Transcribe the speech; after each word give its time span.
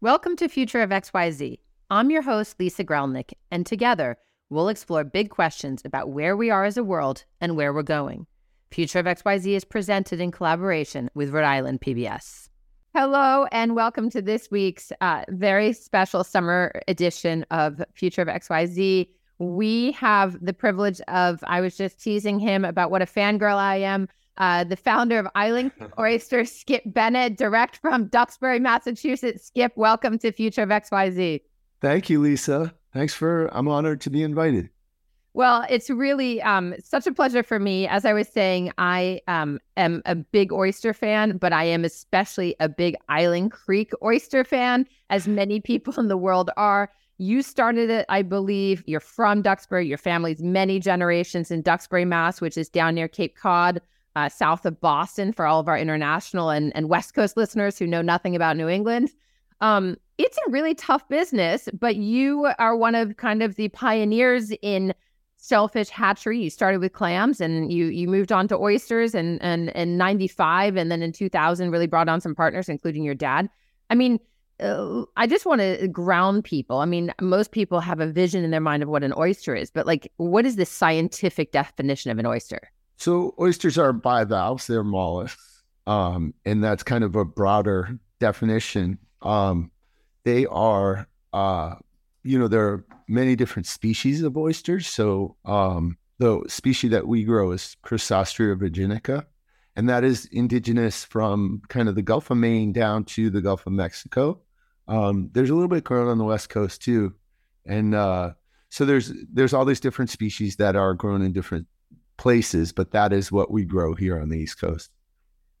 Welcome 0.00 0.36
to 0.36 0.46
Future 0.46 0.80
of 0.80 0.90
XYZ. 0.90 1.58
I'm 1.90 2.08
your 2.12 2.22
host, 2.22 2.60
Lisa 2.60 2.84
Grelnick, 2.84 3.32
and 3.50 3.66
together 3.66 4.16
we'll 4.48 4.68
explore 4.68 5.02
big 5.02 5.28
questions 5.28 5.82
about 5.84 6.10
where 6.10 6.36
we 6.36 6.50
are 6.50 6.64
as 6.64 6.76
a 6.76 6.84
world 6.84 7.24
and 7.40 7.56
where 7.56 7.72
we're 7.72 7.82
going. 7.82 8.28
Future 8.70 9.00
of 9.00 9.06
XYZ 9.06 9.56
is 9.56 9.64
presented 9.64 10.20
in 10.20 10.30
collaboration 10.30 11.10
with 11.14 11.30
Rhode 11.30 11.42
Island 11.42 11.80
PBS. 11.80 12.48
Hello, 12.94 13.46
and 13.50 13.74
welcome 13.74 14.08
to 14.10 14.22
this 14.22 14.52
week's 14.52 14.92
uh, 15.00 15.24
very 15.30 15.72
special 15.72 16.22
summer 16.22 16.80
edition 16.86 17.44
of 17.50 17.82
Future 17.94 18.22
of 18.22 18.28
XYZ. 18.28 19.08
We 19.40 19.90
have 19.92 20.36
the 20.40 20.52
privilege 20.52 21.00
of, 21.08 21.42
I 21.44 21.60
was 21.60 21.76
just 21.76 22.00
teasing 22.00 22.38
him 22.38 22.64
about 22.64 22.92
what 22.92 23.02
a 23.02 23.06
fangirl 23.06 23.56
I 23.56 23.78
am. 23.78 24.08
Uh, 24.38 24.62
the 24.64 24.76
founder 24.76 25.18
of 25.18 25.26
Island 25.34 25.72
Oyster, 25.98 26.44
Skip 26.44 26.82
Bennett, 26.86 27.36
direct 27.36 27.76
from 27.76 28.06
Duxbury, 28.06 28.60
Massachusetts. 28.60 29.46
Skip, 29.46 29.72
welcome 29.76 30.18
to 30.20 30.32
Future 30.32 30.62
of 30.62 30.68
XYZ. 30.68 31.42
Thank 31.80 32.08
you, 32.08 32.20
Lisa. 32.20 32.72
Thanks 32.94 33.14
for, 33.14 33.48
I'm 33.52 33.68
honored 33.68 34.00
to 34.02 34.10
be 34.10 34.22
invited. 34.22 34.70
Well, 35.34 35.64
it's 35.68 35.90
really 35.90 36.40
um, 36.42 36.74
such 36.82 37.06
a 37.06 37.12
pleasure 37.12 37.42
for 37.42 37.58
me. 37.58 37.86
As 37.86 38.04
I 38.04 38.12
was 38.12 38.28
saying, 38.28 38.72
I 38.78 39.20
um, 39.28 39.60
am 39.76 40.02
a 40.06 40.14
big 40.14 40.52
oyster 40.52 40.92
fan, 40.92 41.36
but 41.36 41.52
I 41.52 41.64
am 41.64 41.84
especially 41.84 42.56
a 42.60 42.68
big 42.68 42.96
Island 43.08 43.52
Creek 43.52 43.92
oyster 44.02 44.42
fan, 44.42 44.86
as 45.10 45.28
many 45.28 45.60
people 45.60 45.94
in 45.98 46.08
the 46.08 46.16
world 46.16 46.50
are. 46.56 46.90
You 47.18 47.42
started 47.42 47.90
it, 47.90 48.06
I 48.08 48.22
believe. 48.22 48.82
You're 48.86 49.00
from 49.00 49.42
Duxbury. 49.42 49.86
Your 49.86 49.98
family's 49.98 50.42
many 50.42 50.80
generations 50.80 51.50
in 51.50 51.62
Duxbury, 51.62 52.04
Mass, 52.04 52.40
which 52.40 52.56
is 52.56 52.68
down 52.68 52.94
near 52.94 53.08
Cape 53.08 53.36
Cod, 53.36 53.80
uh, 54.18 54.28
south 54.28 54.66
of 54.66 54.80
Boston, 54.80 55.32
for 55.32 55.46
all 55.46 55.60
of 55.60 55.68
our 55.68 55.78
international 55.78 56.50
and, 56.50 56.74
and 56.74 56.88
West 56.88 57.14
Coast 57.14 57.36
listeners 57.36 57.78
who 57.78 57.86
know 57.86 58.02
nothing 58.02 58.34
about 58.34 58.56
New 58.56 58.68
England. 58.68 59.10
Um, 59.60 59.96
it's 60.18 60.38
a 60.38 60.50
really 60.50 60.74
tough 60.74 61.08
business, 61.08 61.68
but 61.72 61.96
you 61.96 62.50
are 62.58 62.76
one 62.76 62.94
of 62.94 63.16
kind 63.16 63.42
of 63.42 63.54
the 63.54 63.68
pioneers 63.68 64.52
in 64.62 64.92
shellfish 65.40 65.88
hatchery. 65.88 66.40
You 66.40 66.50
started 66.50 66.80
with 66.80 66.92
clams 66.92 67.40
and 67.40 67.72
you 67.72 67.86
you 67.86 68.08
moved 68.08 68.32
on 68.32 68.48
to 68.48 68.56
oysters 68.56 69.14
and 69.14 69.40
and 69.40 69.68
in 69.70 69.96
95 69.96 70.76
and 70.76 70.90
then 70.90 71.02
in 71.02 71.12
2000 71.12 71.70
really 71.70 71.86
brought 71.86 72.08
on 72.08 72.20
some 72.20 72.34
partners 72.34 72.68
including 72.68 73.04
your 73.04 73.14
dad. 73.14 73.48
I 73.88 73.94
mean, 73.94 74.18
uh, 74.58 75.04
I 75.16 75.28
just 75.28 75.46
want 75.46 75.60
to 75.60 75.86
ground 75.86 76.42
people. 76.42 76.78
I 76.78 76.84
mean, 76.84 77.14
most 77.20 77.52
people 77.52 77.78
have 77.78 78.00
a 78.00 78.08
vision 78.08 78.42
in 78.42 78.50
their 78.50 78.60
mind 78.60 78.82
of 78.82 78.88
what 78.88 79.04
an 79.04 79.14
oyster 79.16 79.54
is, 79.54 79.70
but 79.70 79.86
like 79.86 80.10
what 80.16 80.44
is 80.44 80.56
the 80.56 80.66
scientific 80.66 81.52
definition 81.52 82.10
of 82.10 82.18
an 82.18 82.26
oyster? 82.26 82.72
So 82.98 83.34
oysters 83.40 83.78
are 83.78 83.92
bivalves, 83.92 84.66
they're 84.66 84.84
mollusks. 84.84 85.62
Um, 85.86 86.34
and 86.44 86.62
that's 86.62 86.82
kind 86.82 87.02
of 87.02 87.16
a 87.16 87.24
broader 87.24 87.98
definition. 88.20 88.98
Um, 89.22 89.70
they 90.24 90.44
are 90.46 91.08
uh, 91.32 91.76
you 92.22 92.38
know, 92.38 92.48
there 92.48 92.66
are 92.68 92.84
many 93.08 93.36
different 93.36 93.66
species 93.66 94.22
of 94.22 94.36
oysters. 94.36 94.86
So 94.86 95.36
um, 95.44 95.96
the 96.18 96.42
species 96.48 96.90
that 96.90 97.06
we 97.06 97.24
grow 97.24 97.52
is 97.52 97.76
Crassostrea 97.84 98.56
virginica, 98.56 99.24
and 99.76 99.88
that 99.88 100.04
is 100.04 100.26
indigenous 100.26 101.04
from 101.04 101.62
kind 101.68 101.88
of 101.88 101.94
the 101.94 102.02
Gulf 102.02 102.30
of 102.30 102.36
Maine 102.36 102.72
down 102.72 103.04
to 103.04 103.30
the 103.30 103.40
Gulf 103.40 103.66
of 103.66 103.72
Mexico. 103.72 104.40
Um, 104.88 105.30
there's 105.32 105.50
a 105.50 105.54
little 105.54 105.68
bit 105.68 105.84
grown 105.84 106.08
on 106.08 106.18
the 106.18 106.24
West 106.24 106.48
Coast 106.48 106.82
too, 106.82 107.14
and 107.64 107.94
uh, 107.94 108.32
so 108.70 108.84
there's 108.84 109.12
there's 109.32 109.54
all 109.54 109.64
these 109.64 109.80
different 109.80 110.10
species 110.10 110.56
that 110.56 110.76
are 110.76 110.94
grown 110.94 111.22
in 111.22 111.32
different 111.32 111.66
places, 112.18 112.72
but 112.72 112.90
that 112.90 113.12
is 113.12 113.32
what 113.32 113.50
we 113.50 113.64
grow 113.64 113.94
here 113.94 114.20
on 114.20 114.28
the 114.28 114.38
East 114.38 114.60
Coast. 114.60 114.90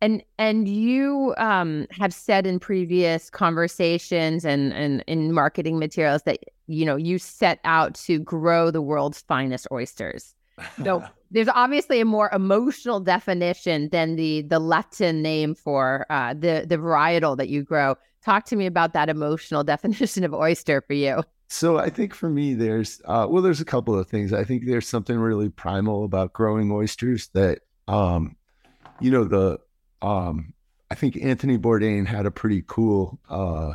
And 0.00 0.22
and 0.38 0.68
you 0.68 1.34
um, 1.38 1.86
have 1.90 2.14
said 2.14 2.46
in 2.46 2.60
previous 2.60 3.30
conversations 3.30 4.44
and, 4.44 4.72
and 4.72 5.02
in 5.08 5.32
marketing 5.32 5.78
materials 5.78 6.22
that 6.22 6.38
you 6.68 6.84
know 6.84 6.94
you 6.94 7.18
set 7.18 7.58
out 7.64 7.94
to 7.94 8.20
grow 8.20 8.70
the 8.70 8.82
world's 8.82 9.22
finest 9.22 9.66
oysters. 9.72 10.34
So 10.84 11.02
there's 11.32 11.48
obviously 11.48 12.00
a 12.00 12.04
more 12.04 12.30
emotional 12.32 13.00
definition 13.00 13.88
than 13.90 14.14
the 14.14 14.42
the 14.42 14.60
Latin 14.60 15.20
name 15.20 15.56
for 15.56 16.06
uh, 16.10 16.32
the 16.34 16.64
the 16.68 16.76
varietal 16.76 17.36
that 17.36 17.48
you 17.48 17.64
grow. 17.64 17.96
Talk 18.24 18.44
to 18.46 18.56
me 18.56 18.66
about 18.66 18.92
that 18.92 19.08
emotional 19.08 19.64
definition 19.74 20.22
of 20.22 20.32
oyster 20.32 20.80
for 20.80 20.92
you. 20.94 21.24
So 21.48 21.78
I 21.78 21.88
think 21.88 22.14
for 22.14 22.28
me, 22.28 22.54
there's 22.54 23.00
uh, 23.06 23.26
well, 23.28 23.42
there's 23.42 23.60
a 23.60 23.64
couple 23.64 23.98
of 23.98 24.06
things. 24.06 24.32
I 24.32 24.44
think 24.44 24.66
there's 24.66 24.86
something 24.86 25.18
really 25.18 25.48
primal 25.48 26.04
about 26.04 26.34
growing 26.34 26.70
oysters 26.70 27.28
that, 27.28 27.60
um, 27.88 28.36
you 29.00 29.10
know, 29.10 29.24
the 29.24 29.58
um, 30.02 30.52
I 30.90 30.94
think 30.94 31.16
Anthony 31.22 31.58
Bourdain 31.58 32.06
had 32.06 32.26
a 32.26 32.30
pretty 32.30 32.64
cool 32.66 33.18
uh, 33.30 33.74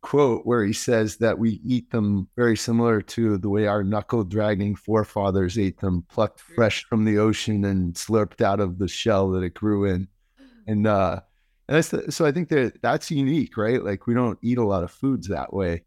quote 0.00 0.46
where 0.46 0.64
he 0.64 0.72
says 0.72 1.16
that 1.18 1.38
we 1.38 1.60
eat 1.64 1.90
them 1.90 2.28
very 2.34 2.56
similar 2.56 3.02
to 3.02 3.36
the 3.36 3.48
way 3.48 3.66
our 3.66 3.84
knuckle 3.84 4.24
dragging 4.24 4.74
forefathers 4.74 5.58
ate 5.58 5.78
them, 5.80 6.04
plucked 6.08 6.40
fresh 6.40 6.84
from 6.84 7.04
the 7.04 7.18
ocean 7.18 7.64
and 7.64 7.94
slurped 7.94 8.40
out 8.40 8.60
of 8.60 8.78
the 8.78 8.88
shell 8.88 9.30
that 9.30 9.42
it 9.42 9.54
grew 9.54 9.84
in. 9.84 10.08
And, 10.66 10.86
uh, 10.86 11.20
and 11.66 11.76
that's 11.78 11.88
the, 11.88 12.12
so 12.12 12.26
I 12.26 12.32
think 12.32 12.50
that 12.50 12.82
that's 12.82 13.10
unique, 13.10 13.56
right? 13.56 13.82
Like 13.82 14.06
we 14.06 14.12
don't 14.12 14.38
eat 14.42 14.58
a 14.58 14.66
lot 14.66 14.82
of 14.84 14.90
foods 14.90 15.28
that 15.28 15.50
way. 15.50 15.84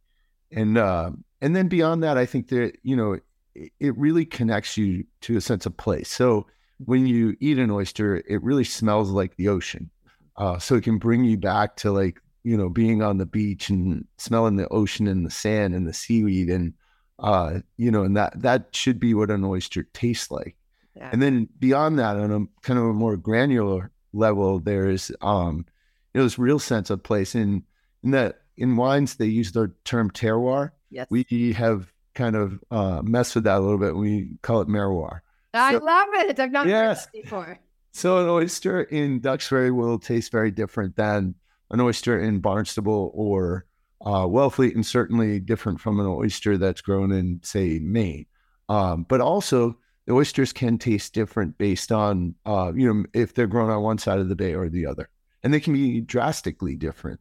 And, 0.51 0.77
uh, 0.77 1.11
and 1.41 1.55
then 1.55 1.67
beyond 1.67 2.03
that, 2.03 2.17
I 2.17 2.25
think 2.25 2.49
that, 2.49 2.73
you 2.83 2.95
know, 2.95 3.13
it, 3.55 3.71
it 3.79 3.97
really 3.97 4.25
connects 4.25 4.77
you 4.77 5.05
to 5.21 5.37
a 5.37 5.41
sense 5.41 5.65
of 5.65 5.75
place. 5.77 6.09
So, 6.09 6.47
when 6.85 7.05
you 7.05 7.35
eat 7.39 7.59
an 7.59 7.71
oyster, 7.71 8.23
it 8.27 8.41
really 8.41 8.63
smells 8.63 9.09
like 9.09 9.35
the 9.35 9.47
ocean. 9.47 9.89
Uh, 10.37 10.57
so 10.57 10.75
it 10.75 10.83
can 10.83 10.97
bring 10.97 11.23
you 11.23 11.37
back 11.37 11.75
to 11.77 11.91
like, 11.91 12.19
you 12.43 12.57
know, 12.57 12.69
being 12.69 13.03
on 13.03 13.17
the 13.17 13.25
beach 13.25 13.69
and 13.69 14.05
smelling 14.17 14.55
the 14.55 14.67
ocean 14.69 15.07
and 15.07 15.25
the 15.25 15.29
sand 15.31 15.75
and 15.75 15.87
the 15.87 15.93
seaweed. 15.93 16.49
And, 16.49 16.73
uh, 17.19 17.59
you 17.77 17.91
know, 17.91 18.03
and 18.03 18.17
that, 18.17 18.41
that 18.41 18.75
should 18.75 18.99
be 18.99 19.13
what 19.13 19.29
an 19.29 19.43
oyster 19.43 19.83
tastes 19.93 20.31
like. 20.31 20.55
Yeah. 20.95 21.09
And 21.11 21.21
then 21.21 21.49
beyond 21.59 21.99
that, 21.99 22.17
on 22.17 22.31
a 22.31 22.65
kind 22.65 22.79
of 22.79 22.85
a 22.85 22.93
more 22.93 23.15
granular 23.15 23.91
level, 24.13 24.59
there's, 24.59 25.11
um, 25.21 25.65
you 26.13 26.19
know, 26.19 26.23
this 26.23 26.39
real 26.39 26.59
sense 26.59 26.89
of 26.89 27.03
place 27.03 27.35
in, 27.35 27.63
in 28.03 28.11
that 28.11 28.40
in 28.57 28.75
wines, 28.75 29.15
they 29.15 29.25
use 29.25 29.51
the 29.51 29.71
term 29.85 30.11
terroir. 30.11 30.71
Yes. 30.89 31.07
We 31.09 31.53
have 31.57 31.91
kind 32.13 32.35
of 32.35 32.59
uh, 32.69 33.01
messed 33.03 33.35
with 33.35 33.45
that 33.45 33.57
a 33.57 33.61
little 33.61 33.77
bit. 33.77 33.95
We 33.95 34.31
call 34.41 34.61
it 34.61 34.67
merroir. 34.67 35.23
I 35.53 35.73
so, 35.73 35.83
love 35.83 36.07
it. 36.13 36.39
I've 36.39 36.51
not 36.51 36.67
yes. 36.67 37.05
heard 37.05 37.23
before. 37.23 37.59
So 37.93 38.19
an 38.19 38.29
oyster 38.29 38.83
in 38.83 39.19
Duxbury 39.19 39.71
will 39.71 39.99
taste 39.99 40.31
very 40.31 40.51
different 40.51 40.95
than 40.95 41.35
an 41.71 41.81
oyster 41.81 42.19
in 42.19 42.39
Barnstable 42.39 43.11
or 43.13 43.65
uh, 44.05 44.25
Wellfleet, 44.25 44.75
and 44.75 44.85
certainly 44.85 45.39
different 45.39 45.79
from 45.79 45.99
an 45.99 46.05
oyster 46.05 46.57
that's 46.57 46.81
grown 46.81 47.11
in, 47.11 47.39
say, 47.43 47.79
Maine. 47.79 48.25
Um, 48.69 49.05
but 49.07 49.21
also, 49.21 49.77
the 50.05 50.13
oysters 50.13 50.53
can 50.53 50.77
taste 50.77 51.13
different 51.13 51.57
based 51.57 51.91
on, 51.91 52.35
uh, 52.45 52.71
you 52.75 52.91
know, 52.91 53.05
if 53.13 53.33
they're 53.33 53.47
grown 53.47 53.69
on 53.69 53.83
one 53.83 53.97
side 53.97 54.19
of 54.19 54.29
the 54.29 54.35
bay 54.35 54.55
or 54.55 54.69
the 54.69 54.85
other, 54.85 55.09
and 55.43 55.53
they 55.53 55.59
can 55.59 55.73
be 55.73 56.01
drastically 56.01 56.75
different. 56.75 57.19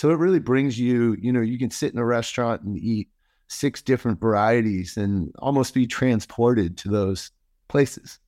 So 0.00 0.08
it 0.08 0.16
really 0.16 0.38
brings 0.38 0.80
you, 0.80 1.14
you 1.20 1.30
know, 1.30 1.42
you 1.42 1.58
can 1.58 1.70
sit 1.70 1.92
in 1.92 1.98
a 1.98 2.04
restaurant 2.06 2.62
and 2.62 2.78
eat 2.78 3.10
six 3.48 3.82
different 3.82 4.18
varieties 4.18 4.96
and 4.96 5.30
almost 5.40 5.74
be 5.74 5.86
transported 5.86 6.78
to 6.78 6.88
those 6.88 7.30
places. 7.68 8.18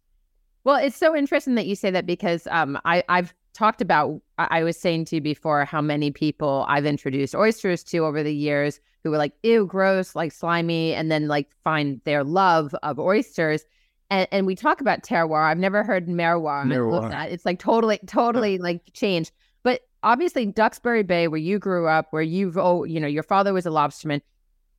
Well, 0.64 0.76
it's 0.76 0.98
so 0.98 1.16
interesting 1.16 1.54
that 1.54 1.64
you 1.64 1.74
say 1.74 1.90
that 1.90 2.04
because 2.04 2.46
um, 2.50 2.78
I, 2.84 3.02
I've 3.08 3.32
talked 3.54 3.80
about, 3.80 4.20
I 4.36 4.62
was 4.64 4.78
saying 4.78 5.06
to 5.06 5.14
you 5.14 5.22
before 5.22 5.64
how 5.64 5.80
many 5.80 6.10
people 6.10 6.66
I've 6.68 6.84
introduced 6.84 7.34
oysters 7.34 7.82
to 7.84 8.00
over 8.00 8.22
the 8.22 8.34
years 8.34 8.78
who 9.02 9.10
were 9.10 9.16
like, 9.16 9.32
ew, 9.42 9.64
gross, 9.64 10.14
like 10.14 10.32
slimy, 10.32 10.92
and 10.92 11.10
then 11.10 11.26
like 11.26 11.48
find 11.64 12.02
their 12.04 12.22
love 12.22 12.74
of 12.82 12.98
oysters. 12.98 13.64
And, 14.10 14.28
and 14.30 14.46
we 14.46 14.56
talk 14.56 14.82
about 14.82 15.04
terroir. 15.04 15.44
I've 15.44 15.56
never 15.56 15.84
heard 15.84 16.06
merroir. 16.06 16.66
merroir. 16.66 17.10
It's 17.30 17.46
like 17.46 17.60
totally, 17.60 17.98
totally 18.06 18.58
like 18.58 18.92
changed. 18.92 19.32
Obviously, 20.02 20.46
Duxbury 20.46 21.02
Bay, 21.02 21.28
where 21.28 21.38
you 21.38 21.58
grew 21.58 21.86
up, 21.86 22.06
where 22.10 22.22
you've, 22.22 22.58
oh, 22.58 22.84
you 22.84 22.98
know, 22.98 23.06
your 23.06 23.22
father 23.22 23.52
was 23.52 23.66
a 23.66 23.70
lobsterman, 23.70 24.20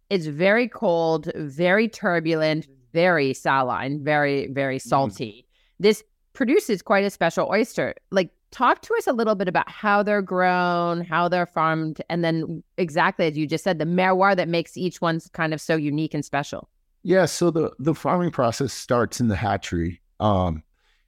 it's 0.09 0.25
very 0.25 0.67
cold, 0.67 1.31
very 1.35 1.87
turbulent, 1.87 2.67
very 2.91 3.33
saline, 3.33 4.03
very, 4.03 4.47
very 4.47 4.77
mm-hmm. 4.77 4.89
salty. 4.89 5.45
Mm. 5.45 5.51
This 5.79 6.03
produces 6.33 6.81
quite 6.81 7.05
a 7.05 7.09
special 7.09 7.47
oyster. 7.49 7.95
Like, 8.11 8.29
talk 8.51 8.81
to 8.83 8.93
us 8.95 9.07
a 9.07 9.13
little 9.13 9.35
bit 9.35 9.47
about 9.47 9.69
how 9.69 10.03
they're 10.03 10.21
grown, 10.21 11.01
how 11.03 11.27
they're 11.27 11.45
farmed, 11.45 12.01
and 12.09 12.23
then 12.23 12.63
exactly 12.77 13.25
as 13.25 13.37
you 13.37 13.47
just 13.47 13.63
said, 13.63 13.79
the 13.79 13.85
merroir 13.85 14.35
that 14.35 14.47
makes 14.47 14.77
each 14.77 15.01
one 15.01 15.19
kind 15.33 15.53
of 15.53 15.61
so 15.61 15.75
unique 15.75 16.13
and 16.13 16.23
special. 16.23 16.69
Yeah, 17.01 17.25
so 17.25 17.51
the 17.51 17.71
the 17.79 17.93
farming 17.93 18.31
process 18.31 18.71
starts 18.71 19.19
in 19.19 19.27
the 19.27 19.35
hatchery. 19.35 20.01
Um, 20.19 20.63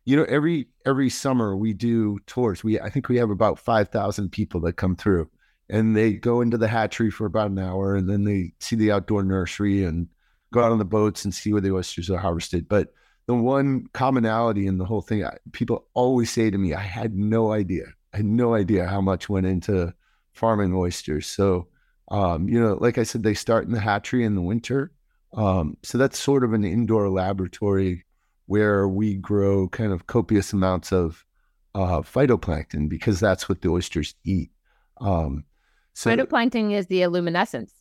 you 0.06 0.16
know, 0.16 0.24
every 0.26 0.68
every 0.86 1.10
summer 1.10 1.58
we 1.58 1.74
do 1.74 2.20
tours. 2.28 2.64
We 2.64 2.80
I 2.80 2.90
think 2.90 3.10
we 3.10 3.18
have 3.18 3.32
about 3.32 3.60
five 3.60 3.90
thousand 3.90 4.32
people 4.32 4.62
that 4.62 4.74
come 4.74 4.96
through, 4.96 5.30
and 5.70 5.96
they 5.96 6.14
go 6.14 6.42
into 6.42 6.58
the 6.58 6.68
hatchery 6.68 7.12
for 7.12 7.26
about 7.26 7.52
an 7.52 7.60
hour, 7.60 7.96
and 7.96 8.10
then 8.10 8.24
they 8.24 8.54
see 8.60 8.76
the 8.76 8.92
outdoor 8.92 9.24
nursery 9.24 9.84
and 9.84 10.08
go 10.54 10.64
out 10.64 10.72
on 10.72 10.78
the 10.78 10.86
boats 10.86 11.26
and 11.26 11.34
see 11.34 11.52
where 11.52 11.62
the 11.62 11.74
oysters 11.74 12.10
are 12.10 12.20
harvested. 12.20 12.68
But 12.70 12.94
the 13.26 13.34
one 13.34 13.88
commonality 13.94 14.68
in 14.68 14.78
the 14.78 14.86
whole 14.86 15.02
thing, 15.02 15.26
people 15.52 15.88
always 15.96 16.32
say 16.32 16.52
to 16.52 16.58
me, 16.58 16.74
I 16.74 16.82
had 16.82 17.16
no 17.16 17.52
idea. 17.52 17.86
I 18.14 18.18
had 18.18 18.26
no 18.26 18.54
idea 18.54 18.86
how 18.86 19.02
much 19.02 19.28
went 19.28 19.48
into 19.48 19.94
farming 20.34 20.74
oysters. 20.74 21.26
So, 21.26 21.68
um, 22.12 22.48
you 22.48 22.60
know, 22.60 22.78
like 22.80 23.00
I 23.00 23.04
said, 23.04 23.24
they 23.24 23.34
start 23.34 23.66
in 23.66 23.72
the 23.72 23.80
hatchery 23.80 24.24
in 24.24 24.36
the 24.36 24.42
winter. 24.42 24.92
Um, 25.34 25.78
so 25.84 25.98
that's 25.98 26.20
sort 26.20 26.44
of 26.44 26.54
an 26.54 26.64
indoor 26.64 27.10
laboratory 27.10 28.06
where 28.48 28.88
we 28.88 29.16
grow 29.16 29.68
kind 29.68 29.92
of 29.92 30.08
copious 30.08 30.54
amounts 30.54 30.92
of 30.92 31.26
uh, 31.74 32.02
phytoplankton 32.02 32.88
because 32.90 33.20
that's 33.20 33.50
what 33.50 33.62
the 33.62 33.70
oysters 33.70 34.16
eat. 34.24 34.52
Um, 34.98 35.44
so 35.94 36.10
phytoplankton 36.10 36.72
is 36.72 36.88
the 36.88 37.08
luminescence. 37.08 37.74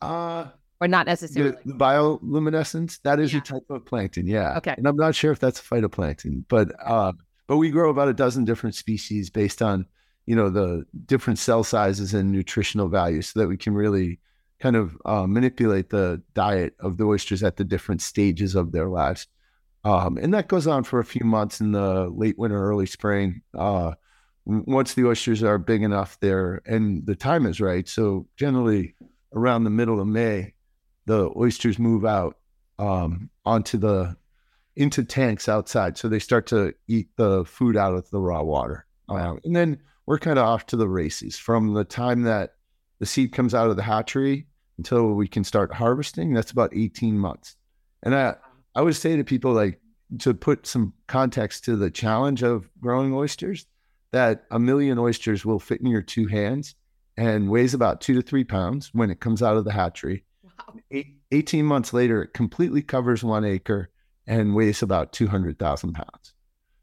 Uh, 0.00 0.46
or 0.80 0.88
not 0.88 1.06
necessarily. 1.06 1.56
The, 1.64 1.72
the 1.72 1.78
bioluminescence, 1.78 3.00
that 3.02 3.20
is 3.20 3.32
yeah. 3.32 3.40
a 3.40 3.42
type 3.42 3.70
of 3.70 3.84
plankton, 3.86 4.26
yeah. 4.26 4.56
Okay. 4.58 4.74
And 4.76 4.86
I'm 4.86 4.96
not 4.96 5.14
sure 5.14 5.32
if 5.32 5.38
that's 5.38 5.60
phytoplankton, 5.60 6.44
but 6.48 6.72
uh, 6.84 7.12
but 7.46 7.58
we 7.58 7.70
grow 7.70 7.90
about 7.90 8.08
a 8.08 8.14
dozen 8.14 8.44
different 8.44 8.74
species 8.74 9.30
based 9.30 9.62
on, 9.62 9.86
you 10.26 10.34
know, 10.34 10.50
the 10.50 10.84
different 11.06 11.38
cell 11.38 11.64
sizes 11.64 12.12
and 12.12 12.30
nutritional 12.30 12.88
values 12.88 13.28
so 13.28 13.40
that 13.40 13.48
we 13.48 13.56
can 13.56 13.74
really 13.74 14.18
kind 14.60 14.76
of 14.76 14.96
uh, 15.04 15.26
manipulate 15.26 15.90
the 15.90 16.22
diet 16.34 16.74
of 16.80 16.96
the 16.96 17.04
oysters 17.04 17.42
at 17.42 17.56
the 17.56 17.64
different 17.64 18.02
stages 18.02 18.54
of 18.54 18.72
their 18.72 18.88
lives. 18.88 19.28
Um, 19.86 20.18
and 20.18 20.34
that 20.34 20.48
goes 20.48 20.66
on 20.66 20.82
for 20.82 20.98
a 20.98 21.04
few 21.04 21.24
months 21.24 21.60
in 21.60 21.70
the 21.70 22.08
late 22.08 22.36
winter, 22.36 22.60
early 22.60 22.86
spring. 22.86 23.42
Uh, 23.56 23.92
once 24.44 24.94
the 24.94 25.06
oysters 25.06 25.44
are 25.44 25.58
big 25.58 25.84
enough 25.84 26.18
there 26.18 26.60
and 26.66 27.06
the 27.06 27.14
time 27.14 27.46
is 27.46 27.60
right. 27.60 27.88
So 27.88 28.26
generally 28.36 28.96
around 29.32 29.62
the 29.62 29.70
middle 29.70 30.00
of 30.00 30.08
May, 30.08 30.54
the 31.04 31.30
oysters 31.36 31.78
move 31.78 32.04
out 32.04 32.36
um, 32.80 33.30
onto 33.44 33.78
the 33.78 34.16
into 34.74 35.04
tanks 35.04 35.48
outside. 35.48 35.96
So 35.96 36.08
they 36.08 36.18
start 36.18 36.48
to 36.48 36.74
eat 36.88 37.10
the 37.16 37.44
food 37.44 37.76
out 37.76 37.94
of 37.94 38.10
the 38.10 38.20
raw 38.20 38.42
water. 38.42 38.86
Um, 39.08 39.38
and 39.44 39.54
then 39.54 39.78
we're 40.04 40.18
kind 40.18 40.36
of 40.36 40.46
off 40.46 40.66
to 40.66 40.76
the 40.76 40.88
races 40.88 41.38
from 41.38 41.74
the 41.74 41.84
time 41.84 42.22
that 42.22 42.54
the 42.98 43.06
seed 43.06 43.32
comes 43.32 43.54
out 43.54 43.70
of 43.70 43.76
the 43.76 43.84
hatchery 43.84 44.48
until 44.78 45.12
we 45.12 45.28
can 45.28 45.44
start 45.44 45.72
harvesting. 45.72 46.34
That's 46.34 46.50
about 46.50 46.74
18 46.74 47.16
months. 47.16 47.54
And 48.02 48.16
I, 48.16 48.34
I 48.76 48.82
would 48.82 48.94
say 48.94 49.16
to 49.16 49.24
people 49.24 49.54
like 49.54 49.80
to 50.20 50.34
put 50.34 50.66
some 50.66 50.92
context 51.06 51.64
to 51.64 51.76
the 51.76 51.90
challenge 51.90 52.42
of 52.42 52.70
growing 52.78 53.14
oysters, 53.14 53.66
that 54.12 54.44
a 54.50 54.58
million 54.58 54.98
oysters 54.98 55.46
will 55.46 55.58
fit 55.58 55.80
in 55.80 55.86
your 55.86 56.02
two 56.02 56.26
hands 56.26 56.74
and 57.16 57.48
weighs 57.48 57.72
about 57.72 58.02
two 58.02 58.14
to 58.14 58.22
three 58.22 58.44
pounds 58.44 58.90
when 58.92 59.10
it 59.10 59.18
comes 59.18 59.42
out 59.42 59.56
of 59.56 59.64
the 59.64 59.72
hatchery. 59.72 60.24
Wow. 60.42 60.74
Eight, 60.90 61.16
18 61.32 61.64
months 61.64 61.94
later, 61.94 62.22
it 62.22 62.34
completely 62.34 62.82
covers 62.82 63.24
one 63.24 63.44
acre 63.46 63.88
and 64.26 64.54
weighs 64.54 64.82
about 64.82 65.12
200,000 65.12 65.94
pounds. 65.94 66.34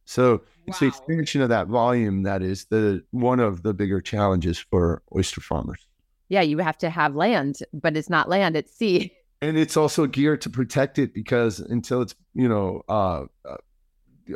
So 0.05 0.31
wow. 0.31 0.39
it's 0.65 0.79
the 0.79 0.87
expansion 0.87 1.41
of 1.41 1.49
that 1.49 1.67
volume 1.67 2.23
that 2.23 2.41
is 2.41 2.65
the 2.65 3.03
one 3.11 3.39
of 3.39 3.61
the 3.61 3.73
bigger 3.73 4.01
challenges 4.01 4.57
for 4.57 5.03
oyster 5.15 5.41
farmers. 5.41 5.87
Yeah, 6.27 6.41
you 6.41 6.57
have 6.57 6.79
to 6.79 6.89
have 6.89 7.15
land, 7.15 7.59
but 7.71 7.95
it's 7.95 8.09
not 8.09 8.29
land, 8.29 8.55
it's 8.55 8.75
sea. 8.75 9.13
And 9.43 9.57
it's 9.57 9.75
also 9.75 10.07
geared 10.07 10.39
to 10.41 10.49
protect 10.49 10.97
it 10.97 11.13
because 11.13 11.59
until 11.59 12.01
it's, 12.01 12.15
you 12.33 12.47
know, 12.47 12.81
uh, 12.87 13.25
uh, 13.45 13.57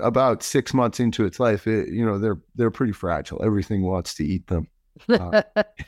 about 0.02 0.44
six 0.44 0.74
months 0.74 1.00
into 1.00 1.24
its 1.24 1.40
life, 1.40 1.66
it, 1.66 1.90
you 1.90 2.06
know, 2.06 2.20
they're 2.20 2.42
they're 2.56 2.72
pretty 2.72 2.92
fragile. 2.92 3.42
Everything 3.42 3.84
wants 3.84 4.14
to 4.16 4.26
eat 4.26 4.48
them. 4.48 4.68
Uh, 5.08 5.44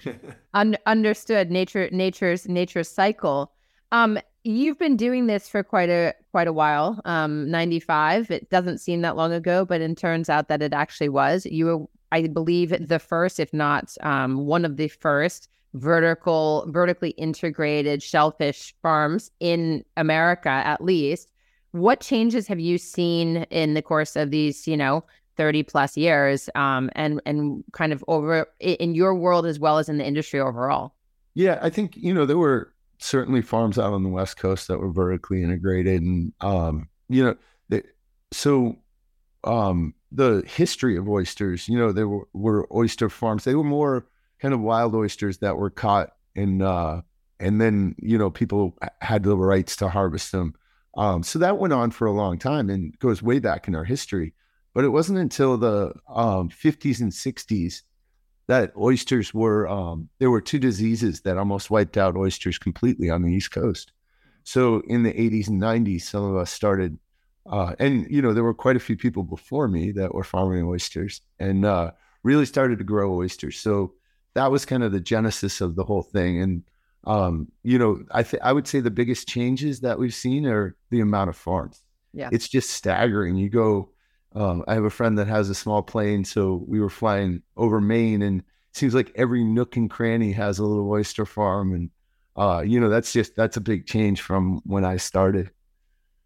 Un- 0.54 0.78
understood. 0.86 1.52
Nature, 1.52 1.90
nature's 1.92 2.48
nature's 2.48 2.90
cycle. 2.90 3.52
Um, 3.92 4.20
you've 4.46 4.80
been 4.80 4.96
doing 4.96 5.28
this 5.28 5.50
for 5.50 5.64
quite 5.64 5.90
a 5.90 6.14
quite 6.32 6.48
a 6.48 6.54
while. 6.54 7.02
Um, 7.04 7.52
95. 7.52 8.32
It 8.32 8.50
doesn't 8.50 8.78
seem 8.78 9.02
that 9.02 9.18
long 9.18 9.34
ago, 9.34 9.66
but 9.66 9.82
it 9.82 9.98
turns 9.98 10.30
out 10.30 10.48
that 10.48 10.62
it 10.62 10.72
actually 10.72 11.10
was. 11.10 11.46
You 11.46 11.66
were, 11.66 11.86
I 12.14 12.26
believe, 12.28 12.88
the 12.88 13.00
first, 13.00 13.38
if 13.38 13.52
not 13.54 13.94
um, 14.00 14.46
one 14.46 14.64
of 14.64 14.78
the 14.78 14.88
first 14.88 15.50
vertical 15.74 16.66
vertically 16.70 17.12
integrated 17.12 18.02
shellfish 18.02 18.74
farms 18.82 19.32
in 19.40 19.84
America 19.98 20.50
at 20.50 20.84
least. 20.84 21.32
What 21.72 22.00
changes 22.02 22.48
have 22.48 22.60
you 22.60 22.78
seen 22.78 23.44
in 23.52 23.76
the 23.76 23.82
course 23.82 24.16
of 24.16 24.32
these, 24.32 24.68
you 24.68 24.76
know, 24.76 25.04
30 25.38 25.64
plus 25.64 25.96
years 25.96 26.50
um, 26.56 26.90
and 26.94 27.22
and 27.26 27.64
kind 27.72 27.94
of 27.94 28.04
over 28.08 28.48
in 28.60 28.96
your 28.96 29.16
world 29.16 29.46
as 29.46 29.60
well 29.60 29.78
as 29.78 29.88
in 29.88 29.98
the 29.98 30.06
industry 30.06 30.40
overall? 30.40 30.96
Yeah, 31.36 31.60
I 31.62 31.70
think, 31.70 31.96
you 31.96 32.14
know, 32.14 32.26
there 32.26 32.38
were 32.38 32.74
certainly 32.98 33.42
farms 33.42 33.80
out 33.80 33.94
on 33.94 34.04
the 34.04 34.10
West 34.10 34.38
Coast 34.38 34.68
that 34.68 34.80
were 34.80 34.92
vertically 34.92 35.44
integrated, 35.44 36.02
and 36.02 36.34
um, 36.42 36.90
you 37.08 37.24
know, 37.24 37.36
they, 37.70 37.84
so 38.32 38.78
um, 39.44 39.94
the 40.12 40.44
history 40.46 40.98
of 40.98 41.08
oysters, 41.08 41.70
you 41.70 41.78
know, 41.78 41.92
there 41.92 42.08
were, 42.08 42.28
were, 42.34 42.68
oyster 42.74 43.10
farms. 43.10 43.44
They 43.44 43.56
were 43.56 43.64
more 43.64 44.06
kind 44.42 44.54
of 44.54 44.60
wild 44.60 44.96
oysters 44.96 45.40
that 45.40 45.58
were 45.58 45.70
caught 45.70 46.12
and 46.36 46.62
uh, 46.62 47.02
and 47.40 47.60
then 47.60 47.96
you 48.00 48.18
know 48.18 48.30
people 48.30 48.78
had 49.02 49.24
the 49.24 49.38
rights 49.38 49.76
to 49.78 49.90
harvest 49.90 50.32
them. 50.32 50.54
Um, 50.98 51.24
so 51.24 51.40
that 51.40 51.58
went 51.58 51.74
on 51.74 51.92
for 51.92 52.08
a 52.08 52.12
long 52.12 52.40
time 52.40 52.70
and 52.70 52.98
goes 53.00 53.22
way 53.22 53.40
back 53.40 53.68
in 53.68 53.76
our 53.76 53.84
history. 53.84 54.34
But 54.74 54.84
it 54.84 54.90
wasn't 54.90 55.20
until 55.20 55.58
the 55.58 55.94
um, 56.08 56.50
50s 56.50 57.02
and 57.02 57.12
60s 57.12 57.82
that 58.50 58.74
oysters 58.76 59.32
were 59.32 59.68
um, 59.68 60.10
there 60.18 60.32
were 60.32 60.42
two 60.42 60.58
diseases 60.58 61.22
that 61.22 61.38
almost 61.38 61.70
wiped 61.70 61.98
out 61.98 62.18
oysters 62.18 62.58
completely 62.58 63.08
on 63.10 63.22
the 63.22 63.32
east 63.32 63.52
coast 63.52 63.94
so 64.44 64.82
in 64.88 65.04
the 65.04 65.14
80s 65.14 65.48
and 65.48 65.62
90s 65.62 66.02
some 66.02 66.24
of 66.24 66.36
us 66.36 66.52
started 66.52 66.98
uh, 67.46 67.76
and 67.78 68.08
you 68.10 68.24
know 68.24 68.34
there 68.34 68.44
were 68.44 68.56
quite 68.56 68.76
a 68.76 68.80
few 68.80 68.98
people 68.98 69.22
before 69.22 69.68
me 69.68 69.92
that 69.92 70.16
were 70.16 70.24
farming 70.24 70.66
oysters 70.66 71.22
and 71.38 71.64
uh, 71.64 71.92
really 72.24 72.46
started 72.46 72.80
to 72.80 72.84
grow 72.84 73.14
oysters 73.14 73.60
so 73.60 73.94
that 74.40 74.52
was 74.52 74.66
kind 74.66 74.84
of 74.84 74.92
the 74.92 75.00
genesis 75.00 75.62
of 75.62 75.76
the 75.76 75.84
whole 75.84 76.04
thing 76.04 76.42
and 76.42 76.64
um, 77.06 77.48
you 77.64 77.78
know 77.78 78.02
i 78.12 78.24
th- 78.24 78.42
i 78.44 78.52
would 78.52 78.68
say 78.68 78.80
the 78.80 78.92
biggest 78.92 79.28
changes 79.28 79.80
that 79.82 80.00
we've 80.00 80.14
seen 80.14 80.46
are 80.46 80.76
the 80.90 81.00
amount 81.00 81.30
of 81.30 81.36
farms 81.36 81.82
yeah 82.14 82.30
it's 82.32 82.48
just 82.48 82.72
staggering 82.72 83.36
you 83.36 83.50
go 83.50 83.90
um, 84.36 84.64
I 84.68 84.76
have 84.76 84.84
a 84.84 84.90
friend 84.90 85.18
that 85.18 85.28
has 85.28 85.50
a 85.50 85.56
small 85.56 85.82
plane, 85.82 86.24
so 86.24 86.64
we 86.68 86.80
were 86.80 86.90
flying 86.90 87.42
over 87.58 87.82
Maine, 87.82 88.22
and 88.22 88.42
it 88.42 88.46
seems 88.74 88.94
like 88.94 89.12
every 89.16 89.44
nook 89.44 89.76
and 89.76 89.90
cranny 89.90 90.32
has 90.34 90.60
a 90.60 90.66
little 90.66 90.90
oyster 90.90 91.26
farm, 91.26 91.74
and 91.74 91.90
uh, 92.36 92.62
you 92.62 92.80
know 92.80 92.90
that's 92.90 93.12
just 93.12 93.36
that's 93.36 93.58
a 93.58 93.62
big 93.62 93.88
change 93.88 94.22
from 94.22 94.62
when 94.66 94.86
I 94.86 94.98
started. 94.98 95.50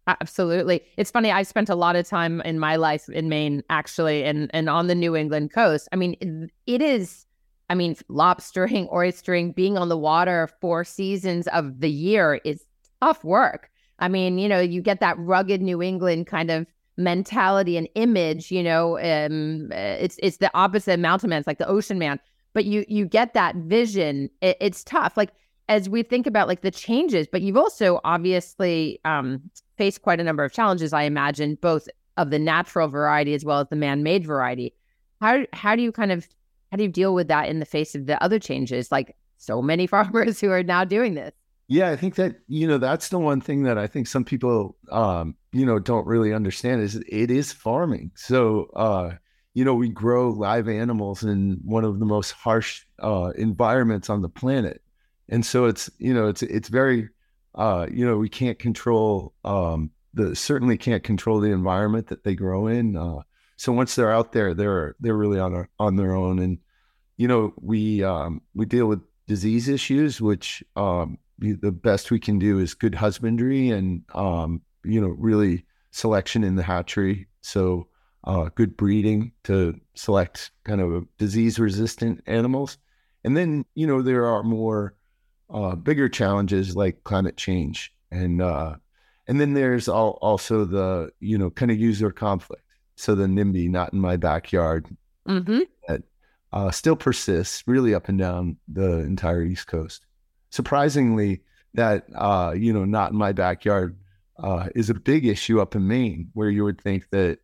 Absolutely, 0.06 0.82
it's 0.98 1.10
funny. 1.10 1.32
I 1.32 1.44
spent 1.44 1.70
a 1.70 1.74
lot 1.74 1.96
of 1.96 2.06
time 2.06 2.42
in 2.42 2.58
my 2.58 2.76
life 2.76 3.08
in 3.08 3.30
Maine, 3.30 3.62
actually, 3.70 4.22
and 4.24 4.50
and 4.52 4.68
on 4.68 4.86
the 4.86 4.94
New 4.94 5.16
England 5.16 5.52
coast. 5.52 5.88
I 5.90 5.96
mean, 5.96 6.50
it 6.66 6.82
is. 6.82 7.24
I 7.70 7.74
mean, 7.74 7.94
lobstering, 8.10 8.92
oystering, 8.92 9.54
being 9.54 9.78
on 9.78 9.88
the 9.88 9.96
water 9.96 10.50
four 10.60 10.84
seasons 10.84 11.46
of 11.48 11.80
the 11.80 11.90
year 11.90 12.40
is 12.44 12.64
tough 13.00 13.24
work. 13.24 13.70
I 13.98 14.08
mean, 14.08 14.38
you 14.38 14.48
know, 14.48 14.60
you 14.60 14.82
get 14.82 15.00
that 15.00 15.18
rugged 15.18 15.62
New 15.62 15.82
England 15.82 16.26
kind 16.26 16.50
of 16.50 16.66
mentality 16.96 17.76
and 17.76 17.88
image 17.96 18.52
you 18.52 18.62
know 18.62 18.96
um 19.00 19.68
it's 19.72 20.16
it's 20.22 20.36
the 20.36 20.48
opposite 20.54 20.94
of 20.94 21.00
mountain 21.00 21.28
man 21.28 21.40
it's 21.40 21.46
like 21.48 21.58
the 21.58 21.66
ocean 21.66 21.98
man 21.98 22.20
but 22.54 22.64
you 22.64 22.84
you 22.88 23.04
get 23.04 23.34
that 23.34 23.56
vision. 23.56 24.30
It, 24.40 24.56
it's 24.60 24.82
tough. 24.84 25.16
Like 25.16 25.32
as 25.68 25.88
we 25.88 26.02
think 26.02 26.26
about 26.26 26.48
like 26.48 26.62
the 26.62 26.70
changes 26.70 27.26
but 27.30 27.42
you've 27.42 27.56
also 27.56 28.00
obviously 28.04 29.00
um 29.04 29.42
faced 29.76 30.02
quite 30.02 30.20
a 30.20 30.24
number 30.24 30.44
of 30.44 30.52
challenges 30.52 30.92
i 30.92 31.02
imagine 31.02 31.56
both 31.60 31.88
of 32.16 32.30
the 32.30 32.38
natural 32.38 32.86
variety 32.88 33.34
as 33.34 33.44
well 33.44 33.60
as 33.60 33.68
the 33.68 33.76
man-made 33.76 34.24
variety. 34.24 34.74
How 35.20 35.44
how 35.52 35.74
do 35.74 35.82
you 35.82 35.90
kind 35.90 36.12
of 36.12 36.28
how 36.74 36.76
do 36.76 36.82
you 36.82 36.90
deal 36.90 37.14
with 37.14 37.28
that 37.28 37.48
in 37.48 37.60
the 37.60 37.64
face 37.64 37.94
of 37.94 38.06
the 38.06 38.20
other 38.20 38.40
changes 38.40 38.90
like 38.90 39.14
so 39.38 39.62
many 39.62 39.86
farmers 39.94 40.40
who 40.40 40.50
are 40.50 40.64
now 40.64 40.84
doing 40.84 41.14
this 41.14 41.32
yeah, 41.66 41.90
I 41.90 41.96
think 41.96 42.16
that 42.16 42.36
you 42.46 42.66
know 42.66 42.78
that's 42.78 43.08
the 43.08 43.18
one 43.18 43.40
thing 43.40 43.62
that 43.62 43.78
I 43.78 43.86
think 43.86 44.06
some 44.06 44.24
people 44.24 44.76
um, 44.90 45.34
you 45.52 45.64
know 45.64 45.78
don't 45.78 46.06
really 46.06 46.34
understand 46.34 46.82
is 46.82 46.96
it 46.96 47.30
is 47.30 47.52
farming. 47.52 48.10
So 48.16 48.68
uh, 48.76 49.12
you 49.54 49.64
know 49.64 49.74
we 49.74 49.88
grow 49.88 50.28
live 50.28 50.68
animals 50.68 51.24
in 51.24 51.58
one 51.64 51.84
of 51.84 52.00
the 52.00 52.04
most 52.04 52.32
harsh 52.32 52.84
uh, 52.98 53.32
environments 53.36 54.10
on 54.10 54.20
the 54.20 54.28
planet, 54.28 54.82
and 55.30 55.44
so 55.44 55.64
it's 55.64 55.90
you 55.98 56.12
know 56.12 56.28
it's 56.28 56.42
it's 56.42 56.68
very 56.68 57.08
uh, 57.54 57.86
you 57.90 58.04
know 58.04 58.18
we 58.18 58.28
can't 58.28 58.58
control 58.58 59.32
um, 59.44 59.90
the 60.12 60.36
certainly 60.36 60.76
can't 60.76 61.02
control 61.02 61.40
the 61.40 61.50
environment 61.50 62.08
that 62.08 62.24
they 62.24 62.34
grow 62.34 62.66
in. 62.66 62.94
Uh, 62.94 63.20
so 63.56 63.72
once 63.72 63.94
they're 63.94 64.12
out 64.12 64.32
there, 64.32 64.52
they're 64.52 64.96
they're 65.00 65.16
really 65.16 65.38
on 65.38 65.54
our, 65.54 65.68
on 65.78 65.96
their 65.96 66.14
own, 66.14 66.40
and 66.40 66.58
you 67.16 67.28
know 67.28 67.52
we 67.60 68.02
um, 68.02 68.40
we 68.54 68.66
deal 68.66 68.86
with 68.86 69.00
disease 69.26 69.68
issues, 69.68 70.20
which 70.20 70.62
um, 70.76 71.18
the 71.38 71.72
best 71.72 72.10
we 72.10 72.18
can 72.18 72.38
do 72.38 72.58
is 72.58 72.74
good 72.74 72.94
husbandry 72.94 73.70
and 73.70 74.02
um, 74.14 74.60
you 74.84 75.00
know 75.00 75.14
really 75.18 75.64
selection 75.90 76.44
in 76.44 76.56
the 76.56 76.62
hatchery. 76.62 77.26
So 77.40 77.88
uh, 78.24 78.48
good 78.54 78.76
breeding 78.76 79.32
to 79.44 79.78
select 79.94 80.50
kind 80.64 80.80
of 80.80 81.06
disease 81.18 81.58
resistant 81.58 82.22
animals, 82.26 82.78
and 83.24 83.36
then 83.36 83.64
you 83.74 83.86
know 83.86 84.02
there 84.02 84.26
are 84.26 84.42
more 84.42 84.94
uh, 85.50 85.74
bigger 85.74 86.08
challenges 86.08 86.74
like 86.74 87.04
climate 87.04 87.36
change 87.36 87.94
and 88.14 88.40
uh, 88.40 88.76
and 89.26 89.40
then 89.40 89.54
there's 89.54 89.88
all, 89.88 90.18
also 90.22 90.64
the 90.64 91.10
you 91.20 91.36
know 91.36 91.50
kind 91.50 91.70
of 91.70 91.78
user 91.78 92.10
conflict. 92.10 92.62
So 92.96 93.14
the 93.14 93.26
NIMBY, 93.26 93.68
not 93.68 93.92
in 93.92 93.98
my 94.00 94.16
backyard. 94.16 94.86
Mm-hmm. 95.28 95.60
That 95.88 96.02
uh, 96.54 96.70
still 96.70 96.94
persists 96.94 97.64
really 97.66 97.94
up 97.94 98.08
and 98.08 98.16
down 98.16 98.56
the 98.68 98.98
entire 99.00 99.42
East 99.42 99.66
Coast. 99.66 100.06
Surprisingly, 100.50 101.42
that 101.74 102.06
uh, 102.14 102.54
you 102.56 102.72
know, 102.72 102.84
not 102.84 103.10
in 103.10 103.18
my 103.18 103.32
backyard 103.32 103.98
uh, 104.38 104.68
is 104.76 104.88
a 104.88 104.94
big 104.94 105.26
issue 105.26 105.60
up 105.60 105.74
in 105.74 105.88
Maine, 105.88 106.30
where 106.32 106.48
you 106.48 106.62
would 106.62 106.80
think 106.80 107.10
that 107.10 107.40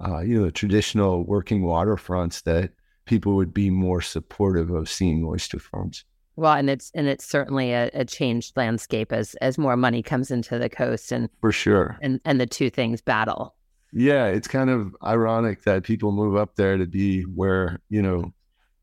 uh, 0.00 0.20
you 0.20 0.38
know 0.38 0.44
the 0.44 0.52
traditional 0.52 1.24
working 1.24 1.62
waterfronts 1.62 2.44
that 2.44 2.70
people 3.04 3.34
would 3.34 3.52
be 3.52 3.68
more 3.68 4.00
supportive 4.00 4.70
of 4.70 4.88
seeing 4.88 5.24
oyster 5.24 5.58
farms. 5.58 6.04
Well, 6.36 6.54
and 6.54 6.70
it's 6.70 6.92
and 6.94 7.08
it's 7.08 7.26
certainly 7.26 7.72
a, 7.72 7.90
a, 7.92 8.04
changed 8.04 8.56
landscape 8.56 9.12
as 9.12 9.34
as 9.36 9.58
more 9.58 9.76
money 9.76 10.04
comes 10.04 10.30
into 10.30 10.56
the 10.56 10.68
coast 10.68 11.10
and 11.10 11.28
for 11.40 11.50
sure, 11.50 11.98
and 12.00 12.20
and 12.24 12.40
the 12.40 12.46
two 12.46 12.70
things 12.70 13.00
battle. 13.00 13.56
Yeah, 13.92 14.26
it's 14.26 14.46
kind 14.46 14.70
of 14.70 14.96
ironic 15.04 15.64
that 15.64 15.82
people 15.82 16.12
move 16.12 16.36
up 16.36 16.54
there 16.54 16.78
to 16.78 16.86
be 16.86 17.22
where 17.22 17.80
you 17.90 18.00
know 18.00 18.32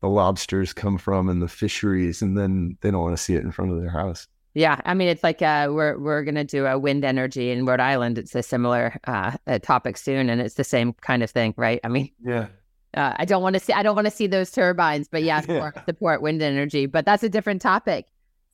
the 0.00 0.08
lobsters 0.08 0.72
come 0.72 0.98
from 0.98 1.28
and 1.28 1.42
the 1.42 1.48
fisheries, 1.48 2.22
and 2.22 2.36
then 2.36 2.76
they 2.80 2.90
don't 2.90 3.02
want 3.02 3.16
to 3.16 3.22
see 3.22 3.34
it 3.34 3.42
in 3.42 3.52
front 3.52 3.72
of 3.72 3.80
their 3.80 3.90
house. 3.90 4.26
Yeah, 4.54 4.80
I 4.84 4.94
mean 4.94 5.08
it's 5.08 5.22
like 5.22 5.42
uh, 5.42 5.68
we're 5.70 5.98
we're 5.98 6.24
gonna 6.24 6.44
do 6.44 6.66
a 6.66 6.78
wind 6.78 7.04
energy 7.04 7.50
in 7.50 7.66
Rhode 7.66 7.80
Island. 7.80 8.18
It's 8.18 8.34
a 8.34 8.42
similar 8.42 8.98
uh, 9.06 9.36
topic 9.62 9.96
soon, 9.96 10.28
and 10.28 10.40
it's 10.40 10.54
the 10.54 10.64
same 10.64 10.92
kind 10.94 11.22
of 11.22 11.30
thing, 11.30 11.54
right? 11.56 11.78
I 11.84 11.88
mean, 11.88 12.10
yeah, 12.24 12.48
uh, 12.94 13.14
I 13.16 13.24
don't 13.24 13.42
want 13.42 13.54
to 13.54 13.60
see 13.60 13.72
I 13.72 13.82
don't 13.82 13.94
want 13.94 14.06
to 14.06 14.10
see 14.10 14.26
those 14.26 14.50
turbines, 14.50 15.06
but 15.08 15.22
yeah, 15.22 15.40
support, 15.42 15.74
yeah. 15.76 15.84
support 15.84 16.22
wind 16.22 16.42
energy. 16.42 16.86
But 16.86 17.04
that's 17.04 17.22
a 17.22 17.28
different 17.28 17.62
topic. 17.62 18.06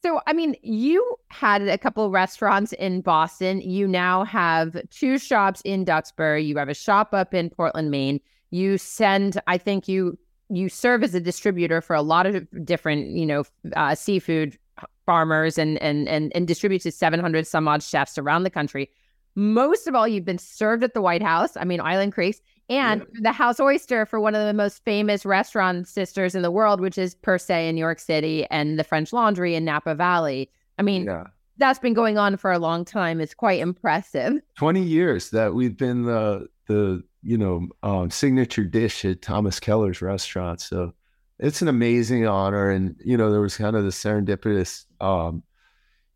So, 0.03 0.21
I 0.27 0.35
mean, 0.35 0.55
you 0.63 1.17
had 1.29 1.63
a 1.63 1.79
couple 1.79 2.11
restaurants 2.11 2.73
in 2.75 3.01
Boston. 3.01 3.61
You 3.61 3.89
now 3.89 4.25
have 4.25 4.77
two 4.91 5.19
shops 5.19 5.63
in 5.65 5.85
Duxbury. 5.85 6.45
You 6.45 6.57
have 6.59 6.69
a 6.69 6.75
shop 6.75 7.13
up 7.13 7.35
in 7.35 7.51
Portland, 7.51 7.91
Maine. 7.91 8.21
You 8.51 8.79
send, 8.79 9.41
I 9.47 9.59
think 9.59 9.89
you 9.89 10.17
you 10.49 10.69
serve 10.69 11.03
as 11.03 11.15
a 11.15 11.21
distributor 11.21 11.81
for 11.81 11.95
a 11.95 12.03
lot 12.03 12.27
of 12.27 12.47
different, 12.65 13.09
you 13.11 13.27
know, 13.27 13.45
uh, 13.75 13.95
seafood 13.95 14.59
farmers 15.07 15.57
and 15.57 15.79
and 15.79 16.09
and 16.09 16.33
and 16.35 16.47
distribute 16.47 16.83
to 16.83 16.93
700 16.93 17.47
some 17.47 17.69
odd 17.69 17.83
chefs 17.83 18.19
around 18.19 18.43
the 18.43 18.51
country. 18.51 18.91
Most 19.35 19.87
of 19.87 19.95
all, 19.95 20.09
you've 20.09 20.25
been 20.25 20.39
served 20.39 20.83
at 20.83 20.95
the 20.95 21.03
White 21.03 21.23
House. 21.23 21.57
I 21.57 21.65
mean, 21.65 21.81
Island 21.81 22.13
Creeks 22.13 22.41
and 22.69 23.03
yeah. 23.03 23.21
the 23.23 23.33
House 23.33 23.61
Oyster 23.61 24.07
for 24.07 24.19
one 24.19 24.35
of 24.35 24.47
the 24.47 24.55
most 24.55 24.83
famous 24.85 25.25
restaurant 25.27 25.87
sisters 25.87 26.35
in 26.35 26.43
the 26.43 26.51
world, 26.51 26.81
which 26.81 26.99
is 26.99 27.15
Per 27.15 27.39
Se 27.39 27.69
in 27.69 27.75
New 27.75 27.81
York 27.81 28.01
City 28.01 28.47
and 28.51 28.79
the 28.79 28.85
French 28.85 29.13
Laundry 29.13 29.55
in 29.55 29.65
Napa 29.65 29.95
Valley. 29.95 30.51
I 30.79 30.83
mean, 30.83 31.05
yeah. 31.05 31.25
that's 31.59 31.79
been 31.79 31.95
going 31.95 32.19
on 32.19 32.37
for 32.37 32.51
a 32.51 32.59
long 32.59 32.85
time. 32.85 33.21
It's 33.21 33.35
quite 33.35 33.61
impressive. 33.61 34.41
20 34.57 34.83
years 34.83 35.31
that 35.31 35.55
we've 35.55 35.77
been 35.77 36.05
the, 36.05 36.49
the 36.67 37.03
you 37.27 37.37
know, 37.37 37.67
um, 37.83 38.09
signature 38.09 38.63
dish 38.63 39.05
at 39.05 39.21
Thomas 39.21 39.59
Keller's 39.59 40.01
restaurant. 40.01 40.61
So 40.61 40.95
it's 41.41 41.61
an 41.61 41.67
amazing 41.67 42.25
honor. 42.25 42.71
And, 42.71 42.95
you 43.05 43.17
know, 43.17 43.33
there 43.33 43.41
was 43.41 43.57
kind 43.57 43.75
of 43.75 43.83
the 43.83 43.91
serendipitous, 43.91 44.85
um, 45.01 45.43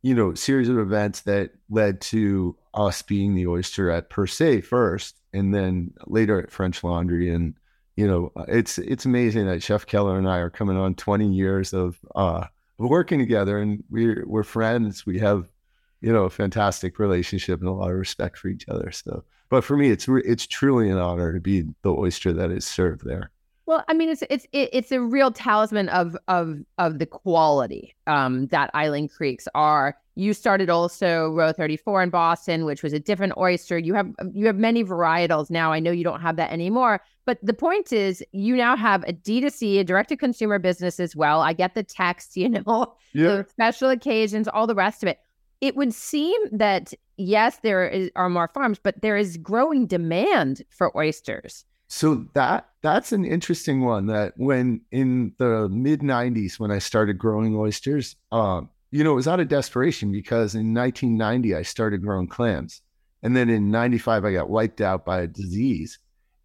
you 0.03 0.15
know, 0.15 0.35
series 0.35 0.69
of 0.69 0.79
events 0.79 1.23
that 1.23 1.51
led 1.69 2.01
to 2.03 2.57
us 2.73 3.03
being 3.03 3.35
the 3.35 3.49
oyster 3.49 3.91
at 3.91 4.09
Per 4.09 4.29
Se 4.29 4.61
first 4.61 5.17
and 5.33 5.53
then 5.53 5.93
later 6.07 6.41
at 6.41 6.53
French 6.53 6.85
Laundry. 6.85 7.29
And 7.29 7.55
you 7.97 8.07
know, 8.07 8.33
it's 8.47 8.79
it's 8.79 9.05
amazing 9.05 9.47
that 9.47 9.63
Chef 9.65 9.85
Keller 9.85 10.17
and 10.17 10.29
I 10.29 10.39
are 10.39 10.49
coming 10.49 10.77
on 10.77 10.95
20 10.95 11.29
years 11.35 11.75
of 11.75 11.99
uh, 12.15 12.47
working 12.79 13.19
together, 13.19 13.59
and 13.59 13.85
we're 13.91 14.25
we're 14.27 14.43
friends. 14.43 15.05
We 15.05 15.19
have 15.19 15.49
you 16.01 16.13
know 16.13 16.25
a 16.25 16.31
fantastic 16.31 16.99
relationship 16.99 17.61
and 17.61 17.69
a 17.69 17.73
lot 17.73 17.91
of 17.91 17.97
respect 17.97 18.39
for 18.39 18.49
each 18.49 18.69
other. 18.69 18.91
So, 18.91 19.25
but 19.49 19.65
for 19.65 19.77
me, 19.77 19.91
it's 19.91 20.07
it's 20.09 20.47
truly 20.47 20.91
an 20.91 20.99
honor 20.99 21.33
to 21.33 21.41
be 21.41 21.65
the 21.83 21.93
oyster 21.93 22.33
that 22.33 22.51
is 22.51 22.65
served 22.65 23.05
there. 23.05 23.31
Well, 23.67 23.85
I 23.87 23.95
mean, 23.95 24.09
it's 24.09 24.25
it's 24.29 24.47
it's 24.53 24.91
a 24.93 25.01
real 25.01 25.31
talisman 25.31 25.89
of 25.91 26.17
of 26.29 26.59
of 26.79 26.99
the 26.99 27.07
quality 27.07 27.95
um, 28.07 28.49
that 28.49 28.71
Island 28.75 29.13
Creeks 29.13 29.47
are 29.55 29.97
you 30.17 30.35
started 30.35 30.69
also 30.69 31.31
row 31.31 31.53
34 31.53 32.03
in 32.03 32.11
Boston, 32.11 32.65
which 32.65 32.83
was 32.83 32.93
a 32.93 32.99
different 33.01 33.35
oyster. 33.39 33.79
You 33.79 33.95
have 33.95 34.13
you 34.35 34.47
have 34.47 34.57
many 34.57 34.85
varietals 34.85 35.51
now. 35.51 35.73
I 35.73 35.81
know 35.81 35.93
you 35.93 36.05
don't 36.05 36.21
have 36.21 36.37
that 36.37 36.53
anymore, 36.53 37.01
but 37.25 37.39
the 37.43 37.55
point 37.55 37.93
is 37.93 38.25
you 38.33 38.57
now 38.57 38.77
have 38.77 39.03
a 39.05 39.13
D2C, 39.13 39.81
a 39.81 39.85
direct 39.85 40.09
to 40.09 40.17
consumer 40.17 40.59
business 40.59 40.99
as 41.01 41.15
well. 41.15 41.41
I 41.41 41.53
get 41.53 41.75
the 41.75 41.83
text, 41.83 42.37
you 42.37 42.49
know, 42.49 42.95
yeah. 43.13 43.37
the 43.37 43.47
special 43.49 43.91
occasions, 43.91 44.49
all 44.49 44.67
the 44.67 44.75
rest 44.75 45.03
of 45.03 45.09
it. 45.09 45.21
It 45.61 45.77
would 45.77 45.95
seem 45.95 46.39
that 46.53 46.95
yes, 47.17 47.59
there 47.63 47.87
is, 47.87 48.11
are 48.17 48.29
more 48.29 48.49
farms, 48.49 48.79
but 48.83 49.03
there 49.03 49.17
is 49.17 49.37
growing 49.37 49.87
demand 49.87 50.63
for 50.71 50.97
oysters. 50.97 51.65
So 51.89 52.27
that 52.35 52.69
that's 52.83 53.13
an 53.13 53.25
interesting 53.25 53.85
one. 53.85 54.07
That 54.07 54.35
when 54.37 54.83
in 54.91 55.35
the 55.39 55.69
mid 55.69 56.01
'90s, 56.01 56.59
when 56.59 56.71
I 56.71 56.79
started 56.79 57.19
growing 57.19 57.57
oysters, 57.57 58.17
um, 58.31 58.71
you 58.91 59.05
know, 59.05 59.13
it 59.13 59.17
was 59.17 59.29
out 59.29 59.41
of 59.41 59.49
desperation 59.49 60.13
because 60.13 60.55
in 60.55 60.73
1990 60.73 61.55
I 61.55 61.63
started 61.63 62.03
growing 62.03 62.29
clams, 62.29 62.81
and 63.23 63.37
then 63.37 63.51
in 63.51 63.71
'95 63.71 64.25
I 64.25 64.33
got 64.33 64.49
wiped 64.49 64.81
out 64.81 65.05
by 65.05 65.23
a 65.23 65.27
disease, 65.27 65.99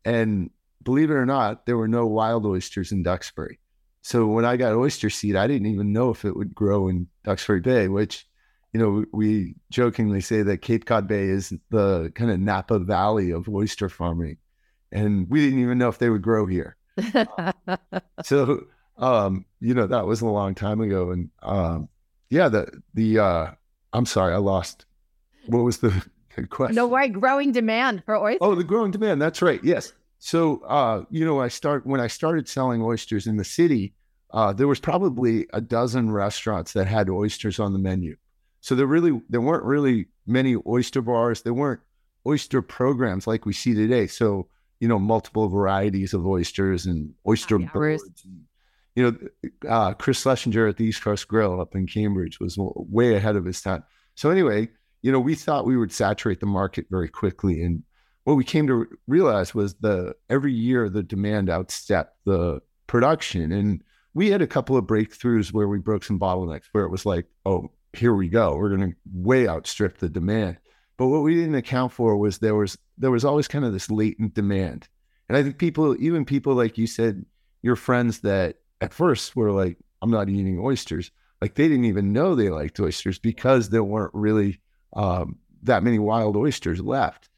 and 0.03 0.49
believe 0.83 1.11
it 1.11 1.15
or 1.15 1.25
not, 1.25 1.65
there 1.65 1.77
were 1.77 1.87
no 1.87 2.05
wild 2.05 2.45
oysters 2.45 2.91
in 2.91 3.03
Duxbury. 3.03 3.59
So 4.01 4.27
when 4.27 4.45
I 4.45 4.55
got 4.55 4.75
oyster 4.75 5.09
seed, 5.09 5.35
I 5.35 5.47
didn't 5.47 5.67
even 5.67 5.91
know 5.91 6.11
if 6.11 6.25
it 6.25 6.35
would 6.35 6.53
grow 6.53 6.87
in 6.87 7.07
Duxbury 7.23 7.59
Bay, 7.59 7.87
which, 7.87 8.27
you 8.75 8.81
know, 8.81 9.05
we 9.13 9.55
jokingly 9.71 10.19
say 10.19 10.41
that 10.41 10.57
Cape 10.57 10.83
Cod 10.83 11.07
Bay 11.07 11.29
is 11.29 11.53
the 11.69 12.11
kind 12.13 12.29
of 12.29 12.41
Napa 12.41 12.77
Valley 12.77 13.31
of 13.31 13.47
oyster 13.47 13.87
farming, 13.87 14.35
and 14.91 15.29
we 15.29 15.45
didn't 15.45 15.61
even 15.61 15.77
know 15.77 15.87
if 15.87 15.97
they 15.97 16.09
would 16.09 16.21
grow 16.21 16.45
here. 16.45 16.75
so, 18.25 18.65
um, 18.97 19.45
you 19.61 19.73
know, 19.73 19.87
that 19.87 20.05
was 20.05 20.19
a 20.19 20.25
long 20.25 20.55
time 20.55 20.81
ago, 20.81 21.11
and 21.11 21.29
um, 21.41 21.87
yeah, 22.29 22.49
the 22.49 22.67
the 22.93 23.17
uh 23.17 23.51
I'm 23.93 24.05
sorry, 24.05 24.33
I 24.33 24.39
lost 24.39 24.85
what 25.47 25.63
was 25.63 25.77
the 25.77 26.05
question? 26.49 26.75
No 26.75 26.85
way, 26.85 27.07
growing 27.07 27.53
demand 27.53 28.03
for 28.03 28.17
oysters. 28.17 28.39
Oh, 28.41 28.55
the 28.55 28.65
growing 28.65 28.91
demand. 28.91 29.21
That's 29.21 29.41
right. 29.41 29.63
Yes. 29.63 29.93
So 30.19 30.63
uh, 30.67 31.05
you 31.09 31.23
know, 31.23 31.39
I 31.39 31.47
start 31.47 31.87
when 31.87 32.01
I 32.01 32.07
started 32.07 32.49
selling 32.49 32.81
oysters 32.81 33.25
in 33.25 33.37
the 33.37 33.45
city, 33.45 33.93
uh, 34.31 34.51
there 34.51 34.67
was 34.67 34.81
probably 34.81 35.47
a 35.53 35.61
dozen 35.61 36.11
restaurants 36.11 36.73
that 36.73 36.87
had 36.87 37.09
oysters 37.09 37.57
on 37.57 37.71
the 37.71 37.79
menu. 37.79 38.17
So 38.65 38.73
there 38.73 38.87
really 38.87 39.21
there 39.29 39.41
weren't 39.41 39.63
really 39.63 40.07
many 40.25 40.55
oyster 40.65 40.99
bars. 40.99 41.43
There 41.43 41.53
weren't 41.53 41.81
oyster 42.25 42.63
programs 42.63 43.27
like 43.27 43.45
we 43.45 43.53
see 43.53 43.75
today. 43.75 44.07
So 44.07 44.47
you 44.79 44.87
know, 44.87 44.97
multiple 44.97 45.47
varieties 45.49 46.15
of 46.15 46.25
oysters 46.25 46.87
and 46.87 47.13
oyster 47.27 47.59
boards. 47.59 48.03
And, 48.25 48.41
you 48.95 49.03
know, 49.03 49.69
uh, 49.69 49.93
Chris 49.93 50.21
Schlesinger 50.21 50.65
at 50.67 50.77
the 50.77 50.85
East 50.85 51.03
Coast 51.03 51.27
Grill 51.27 51.61
up 51.61 51.75
in 51.75 51.85
Cambridge 51.85 52.39
was 52.39 52.55
way 52.57 53.13
ahead 53.13 53.35
of 53.35 53.45
his 53.45 53.61
time. 53.61 53.83
So 54.15 54.31
anyway, 54.31 54.69
you 55.03 55.11
know, 55.11 55.19
we 55.19 55.35
thought 55.35 55.67
we 55.67 55.77
would 55.77 55.91
saturate 55.91 56.39
the 56.39 56.47
market 56.47 56.87
very 56.89 57.07
quickly, 57.07 57.61
and 57.61 57.83
what 58.23 58.33
we 58.33 58.43
came 58.43 58.65
to 58.65 58.87
realize 59.05 59.53
was 59.53 59.75
the 59.75 60.15
every 60.27 60.53
year 60.53 60.89
the 60.89 61.03
demand 61.03 61.49
outstepped 61.49 62.15
the 62.25 62.61
production, 62.87 63.51
and 63.51 63.83
we 64.15 64.31
had 64.31 64.41
a 64.41 64.47
couple 64.47 64.75
of 64.75 64.85
breakthroughs 64.85 65.53
where 65.53 65.67
we 65.67 65.77
broke 65.77 66.03
some 66.03 66.19
bottlenecks, 66.19 66.63
where 66.71 66.85
it 66.85 66.89
was 66.89 67.05
like, 67.05 67.27
oh, 67.45 67.69
here 67.97 68.13
we 68.13 68.29
go, 68.29 68.55
we're 68.55 68.75
going 68.75 68.91
to 68.91 68.97
way 69.13 69.47
outstrip 69.47 69.97
the 69.97 70.09
demand. 70.09 70.57
But 70.97 71.07
what 71.07 71.23
we 71.23 71.35
didn't 71.35 71.55
account 71.55 71.91
for 71.91 72.17
was 72.17 72.37
there 72.37 72.55
was 72.55 72.77
there 72.97 73.11
was 73.11 73.25
always 73.25 73.47
kind 73.47 73.65
of 73.65 73.73
this 73.73 73.91
latent 73.91 74.33
demand, 74.33 74.87
and 75.27 75.37
I 75.37 75.43
think 75.43 75.57
people, 75.57 75.95
even 75.99 76.25
people 76.25 76.53
like 76.53 76.77
you 76.77 76.87
said, 76.87 77.25
your 77.61 77.75
friends 77.75 78.19
that 78.19 78.57
at 78.81 78.93
first 78.93 79.35
were 79.35 79.51
like, 79.51 79.77
I'm 80.01 80.11
not 80.11 80.29
eating 80.29 80.59
oysters. 80.59 81.11
Like 81.41 81.55
they 81.55 81.67
didn't 81.67 81.85
even 81.85 82.13
know 82.13 82.35
they 82.35 82.49
liked 82.49 82.79
oysters 82.79 83.19
because 83.19 83.69
there 83.69 83.83
weren't 83.83 84.13
really 84.13 84.61
um, 84.95 85.37
that 85.63 85.83
many 85.83 85.99
wild 85.99 86.37
oysters 86.37 86.79
left, 86.79 87.29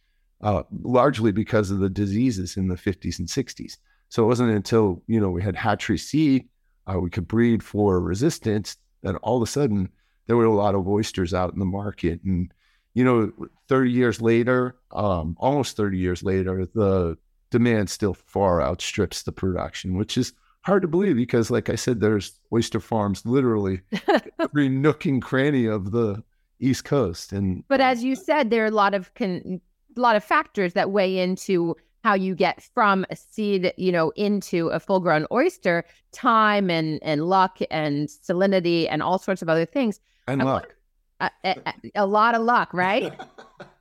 uh, 0.42 0.64
largely 0.84 1.32
because 1.32 1.72
of 1.72 1.80
the 1.80 1.90
diseases 1.90 2.58
in 2.58 2.68
the 2.68 2.76
50s 2.76 3.20
and 3.20 3.28
60s. 3.28 3.78
So 4.10 4.24
it 4.24 4.28
wasn't 4.28 4.52
until 4.52 5.02
you 5.08 5.20
know 5.20 5.30
we 5.30 5.42
had 5.42 5.56
hatchery 5.56 5.98
seed, 5.98 6.48
uh, 6.86 7.00
we 7.00 7.10
could 7.10 7.28
breed 7.28 7.64
for 7.64 8.00
resistance, 8.00 8.78
that 9.04 9.16
all 9.16 9.38
of 9.38 9.44
a 9.44 9.52
sudden 9.52 9.90
there 10.28 10.38
were 10.38 10.46
a 10.46 10.54
lot 10.54 10.76
of 10.76 10.88
oysters 10.88 11.34
out 11.34 11.54
in 11.54 11.60
the 11.60 11.66
market. 11.66 12.22
And 12.24 12.54
you 12.94 13.04
know, 13.04 13.32
30 13.68 13.92
years 13.92 14.22
later, 14.22 14.76
um, 14.92 15.36
almost 15.40 15.78
30 15.78 15.98
years 15.98 16.24
later, 16.24 16.66
the 16.74 17.18
demand 17.52 17.90
still 17.90 18.14
far 18.14 18.62
outstrips 18.62 19.24
the 19.24 19.32
production, 19.32 19.98
which 19.98 20.18
is 20.18 20.34
hard 20.62 20.82
to 20.82 20.88
believe 20.88 21.16
because, 21.16 21.52
like 21.52 21.70
I 21.70 21.76
said, 21.76 22.00
there's 22.00 22.40
oyster 22.52 22.80
farms 22.80 23.26
literally 23.26 23.82
every 24.40 24.68
nook 24.68 25.06
and 25.06 25.22
cranny 25.22 25.66
of 25.66 25.92
the 25.92 26.24
East 26.60 26.86
Coast. 26.86 27.32
And 27.32 27.64
but 27.68 27.82
as 27.82 28.04
you 28.04 28.16
said, 28.16 28.50
there 28.50 28.64
are 28.64 28.68
a 28.68 28.72
lot 28.72 28.94
of 28.94 29.14
con- 29.14 29.62
a 29.96 30.00
lot 30.00 30.16
of 30.16 30.24
factors 30.24 30.74
that 30.74 30.92
weigh 30.92 31.20
into 31.20 31.76
how 32.04 32.14
you 32.14 32.36
get 32.36 32.62
from 32.74 33.06
a 33.10 33.16
seed, 33.16 33.74
you 33.78 33.92
know, 33.92 34.12
into 34.16 34.70
a 34.70 34.80
full 34.80 35.00
grown 35.00 35.26
oyster. 35.32 35.84
Time 36.12 36.70
and 36.70 37.00
and 37.02 37.26
luck 37.30 37.60
and 37.70 38.08
salinity 38.08 38.88
and 38.90 39.04
all 39.04 39.20
sorts 39.20 39.42
of 39.42 39.50
other 39.50 39.66
things. 39.66 40.00
And 40.28 40.44
luck. 40.44 40.74
A, 41.20 41.32
a, 41.44 41.56
a, 41.96 42.06
lot 42.06 42.36
of 42.36 42.44
luck, 42.44 42.70
right? 42.74 43.12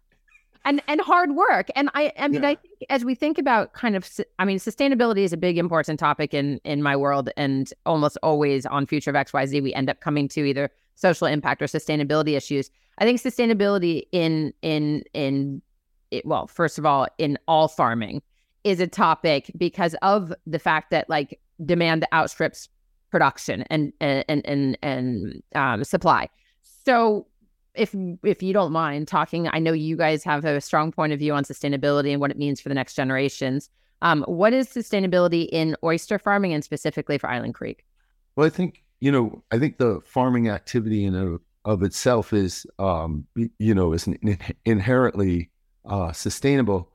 and 0.65 0.83
and 0.88 1.00
hard 1.00 1.33
work. 1.33 1.69
And 1.76 1.91
I 1.95 2.12
I 2.19 2.29
mean, 2.29 2.43
Yeah. 2.43 2.50
I 2.50 2.55
think 2.57 2.85
as 2.91 3.05
we 3.05 3.15
think 3.15 3.38
about 3.38 3.73
kind 3.73 3.95
of, 3.97 4.09
I 4.38 4.45
mean, 4.45 4.59
sustainability 4.59 5.19
is 5.19 5.33
a 5.33 5.37
big 5.37 5.59
important 5.59 6.00
topic 6.00 6.33
in 6.35 6.61
in 6.65 6.83
my 6.83 6.97
world, 6.97 7.31
and 7.37 7.73
almost 7.87 8.19
always 8.23 8.67
on 8.67 8.87
Future 8.87 9.11
of 9.11 9.17
X 9.17 9.33
Y 9.33 9.47
Z, 9.47 9.61
we 9.61 9.75
end 9.75 9.91
up 9.91 10.00
coming 10.00 10.29
to 10.29 10.45
either 10.45 10.71
social 10.95 11.26
impact 11.26 11.62
or 11.62 11.67
sustainability 11.67 12.37
issues. 12.37 12.71
I 12.99 13.05
think 13.05 13.21
sustainability 13.21 14.07
in 14.12 14.53
in 14.62 15.05
in 15.15 15.62
it, 16.11 16.25
well, 16.26 16.47
first 16.47 16.79
of 16.79 16.87
all, 16.87 17.07
in 17.19 17.38
all 17.49 17.69
farming 17.69 18.23
is 18.65 18.81
a 18.81 18.87
topic 18.87 19.50
because 19.57 19.95
of 20.03 20.33
the 20.47 20.59
fact 20.59 20.91
that 20.91 21.09
like 21.09 21.41
demand 21.65 22.07
outstrips 22.12 22.69
production 23.11 23.65
and 23.71 23.93
and 24.01 24.47
and 24.47 24.79
and 24.83 25.43
um, 25.55 25.85
supply. 25.85 26.29
So 26.85 27.27
if 27.75 27.95
if 28.23 28.43
you 28.43 28.53
don't 28.53 28.73
mind 28.73 29.09
talking, 29.09 29.49
I 29.53 29.59
know 29.59 29.73
you 29.73 29.97
guys 29.97 30.25
have 30.25 30.45
a 30.45 30.61
strong 30.61 30.93
point 30.93 31.13
of 31.13 31.19
view 31.19 31.35
on 31.35 31.45
sustainability 31.45 32.13
and 32.13 32.21
what 32.21 32.31
it 32.31 32.39
means 32.39 32.61
for 32.61 32.69
the 32.69 32.75
next 32.75 32.95
generations. 32.95 33.71
Um, 34.03 34.25
what 34.25 34.53
is 34.53 34.69
sustainability 34.69 35.49
in 35.51 35.77
oyster 35.83 36.19
farming 36.19 36.53
and 36.53 36.63
specifically 36.63 37.19
for 37.19 37.31
Island 37.31 37.55
Creek? 37.55 37.85
Well, 38.35 38.47
I 38.47 38.51
think 38.51 38.83
you 39.01 39.13
know, 39.13 39.43
I 39.51 39.59
think 39.59 39.79
the 39.79 40.01
farming 40.05 40.49
activity 40.49 41.05
in 41.05 41.15
of, 41.15 41.41
of 41.65 41.83
itself 41.83 42.33
is, 42.33 42.67
um, 42.79 43.27
you 43.59 43.75
know, 43.75 43.93
is 43.93 44.07
in- 44.07 44.39
inherently 44.65 45.51
uh, 45.85 46.13
sustainable. 46.13 46.93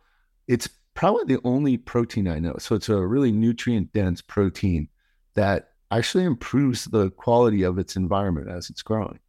It's 0.48 0.68
probably 0.94 1.36
the 1.36 1.41
only 1.44 1.77
protein 1.77 2.27
I 2.27 2.39
know. 2.39 2.56
So 2.60 2.75
it's 2.75 2.89
a 2.89 2.98
really 2.98 3.32
nutrient 3.32 3.94
dense 3.94 4.22
protein 4.22 4.89
that 5.36 5.71
actually 5.91 6.24
improves 6.24 6.86
the 6.86 7.12
quality 7.12 7.63
of 7.63 7.77
its 7.77 7.95
environment 7.95 8.50
as 8.50 8.69
it's 8.69 8.81
growing. 8.81 9.19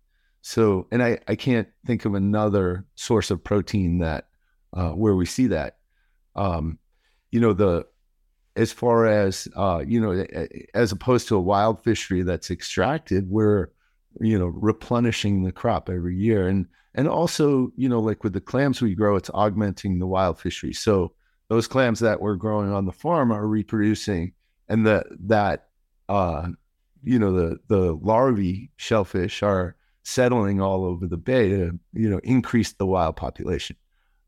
So, 0.43 0.89
and 0.91 1.03
I, 1.03 1.19
I 1.29 1.37
can't 1.37 1.69
think 1.87 2.05
of 2.05 2.15
another 2.15 2.85
source 2.95 3.31
of 3.31 3.45
protein 3.45 3.99
that 3.99 4.29
uh, 4.73 4.91
where 4.91 5.15
we 5.15 5.27
see 5.27 5.49
that. 5.49 5.79
Um, 6.35 6.79
you 7.31 7.41
know, 7.41 7.53
the 7.53 7.87
as 8.57 8.73
far 8.73 9.07
as 9.07 9.49
uh, 9.57 9.83
you 9.87 10.01
know, 10.01 10.25
as 10.75 10.93
opposed 10.93 11.29
to 11.29 11.37
a 11.37 11.41
wild 11.41 11.83
fishery 11.83 12.23
that's 12.23 12.51
extracted, 12.51 13.31
we're 13.31 13.69
you 14.21 14.39
know 14.39 14.47
replenishing 14.47 15.43
the 15.43 15.53
crop 15.53 15.89
every 15.89 16.17
year, 16.17 16.49
and 16.49 16.67
and 16.95 17.09
also 17.09 17.73
you 17.77 17.89
know 17.89 18.01
like 18.01 18.25
with 18.25 18.33
the 18.33 18.41
clams 18.41 18.83
we 18.83 18.95
grow, 18.95 19.17
it's 19.17 19.31
augmenting 19.33 19.99
the 19.99 20.07
wild 20.07 20.39
fishery. 20.39 20.73
So 20.73 21.13
those 21.49 21.69
clams 21.69 22.01
that 22.01 22.21
we're 22.21 22.37
growing 22.37 22.73
on 22.73 22.85
the 22.85 22.93
farm 22.93 23.33
are 23.33 23.47
reproducing, 23.47 24.33
and 24.69 24.87
the 24.87 25.05
that 25.21 25.69
uh, 26.09 26.49
you 27.03 27.19
know 27.19 27.33
the 27.33 27.59
the 27.69 27.95
larvae 27.95 28.71
shellfish 28.77 29.43
are 29.43 29.77
settling 30.05 30.61
all 30.61 30.85
over 30.85 31.07
the 31.07 31.17
bay 31.17 31.49
to 31.49 31.79
you 31.93 32.09
know 32.09 32.21
increase 32.25 32.73
the 32.73 32.87
wild 32.87 33.17
population. 33.17 33.77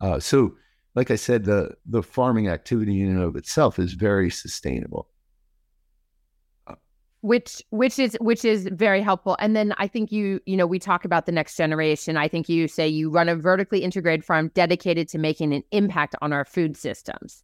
Uh, 0.01 0.21
so 0.21 0.55
like 0.95 1.11
I 1.11 1.17
said, 1.17 1.45
the 1.45 1.71
the 1.87 2.03
farming 2.03 2.49
activity 2.49 3.01
in 3.01 3.09
and 3.09 3.23
of 3.23 3.37
itself 3.37 3.79
is 3.79 3.95
very 3.95 4.31
sustainable. 4.31 5.09
which 7.25 7.63
which 7.71 7.99
is 7.99 8.19
which 8.21 8.45
is 8.45 8.69
very 8.71 9.01
helpful 9.01 9.35
and 9.41 9.57
then 9.57 9.73
i 9.79 9.89
think 9.89 10.13
you 10.13 10.39
you 10.45 10.59
know 10.59 10.67
we 10.67 10.79
talk 10.79 11.07
about 11.07 11.25
the 11.25 11.33
next 11.33 11.57
generation 11.57 12.19
i 12.19 12.29
think 12.29 12.51
you 12.51 12.69
say 12.69 12.87
you 12.87 13.09
run 13.09 13.31
a 13.31 13.35
vertically 13.35 13.83
integrated 13.83 14.23
farm 14.23 14.51
dedicated 14.53 15.09
to 15.09 15.17
making 15.17 15.55
an 15.55 15.63
impact 15.71 16.15
on 16.21 16.35
our 16.35 16.45
food 16.45 16.77
systems 16.77 17.43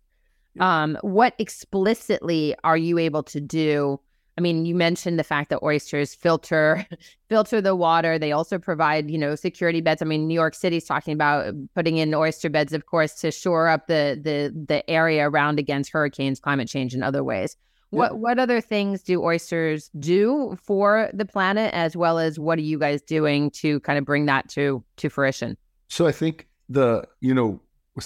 um 0.60 0.98
what 1.00 1.32
explicitly 1.38 2.54
are 2.62 2.76
you 2.76 2.98
able 2.98 3.22
to 3.22 3.40
do 3.40 3.98
i 4.40 4.42
mean 4.42 4.64
you 4.64 4.74
mentioned 4.74 5.18
the 5.18 5.24
fact 5.24 5.50
that 5.50 5.62
oysters 5.62 6.14
filter 6.14 6.86
filter 7.28 7.60
the 7.60 7.76
water. 7.76 8.18
They 8.18 8.32
also 8.32 8.58
provide 8.58 9.10
you 9.10 9.18
know 9.18 9.34
security 9.34 9.80
beds. 9.80 10.00
I 10.02 10.06
mean 10.06 10.26
new 10.26 10.34
york 10.34 10.54
city's 10.54 10.84
talking 10.84 11.12
about 11.12 11.54
putting 11.74 11.98
in 11.98 12.14
oyster 12.14 12.48
beds 12.48 12.72
of 12.72 12.86
course 12.86 13.14
to 13.20 13.30
shore 13.30 13.68
up 13.68 13.86
the 13.86 14.18
the 14.20 14.52
the 14.66 14.88
area 14.88 15.28
around 15.28 15.58
against 15.58 15.92
hurricanes 15.92 16.40
climate 16.40 16.68
change 16.68 16.94
and 16.94 17.04
other 17.04 17.22
ways. 17.22 17.56
What 17.90 18.18
what 18.18 18.38
other 18.38 18.60
things 18.60 19.02
do 19.02 19.22
oysters 19.22 19.90
do 19.98 20.56
for 20.62 21.10
the 21.12 21.24
planet, 21.24 21.74
as 21.74 21.96
well 21.96 22.18
as 22.18 22.38
what 22.38 22.56
are 22.58 22.62
you 22.62 22.78
guys 22.78 23.02
doing 23.02 23.50
to 23.52 23.80
kind 23.80 23.98
of 23.98 24.04
bring 24.04 24.26
that 24.26 24.48
to 24.50 24.82
to 24.96 25.08
fruition? 25.10 25.56
So 25.88 26.06
I 26.06 26.12
think 26.12 26.46
the 26.68 27.04
you 27.20 27.34
know 27.34 27.60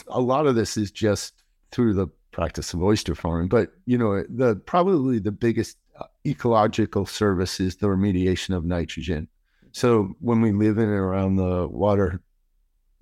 a 0.09 0.21
lot 0.21 0.47
of 0.47 0.55
this 0.55 0.77
is 0.77 0.91
just 0.91 1.35
through 1.71 1.95
the 1.95 2.09
practice 2.31 2.73
of 2.73 2.83
oyster 2.83 3.15
farming, 3.15 3.49
but 3.49 3.73
you 3.85 3.99
know 3.99 4.25
the 4.29 4.57
probably 4.57 5.19
the 5.19 5.33
biggest 5.33 5.77
ecological 6.27 7.07
service 7.07 7.61
is 7.61 7.77
the 7.77 7.87
remediation 7.87 8.57
of 8.57 8.65
nitrogen. 8.65 9.29
So 9.73 10.15
when 10.21 10.41
we 10.41 10.53
live 10.53 10.79
in 10.79 10.85
and 10.85 10.93
around 10.93 11.37
the 11.37 11.69
water 11.69 12.21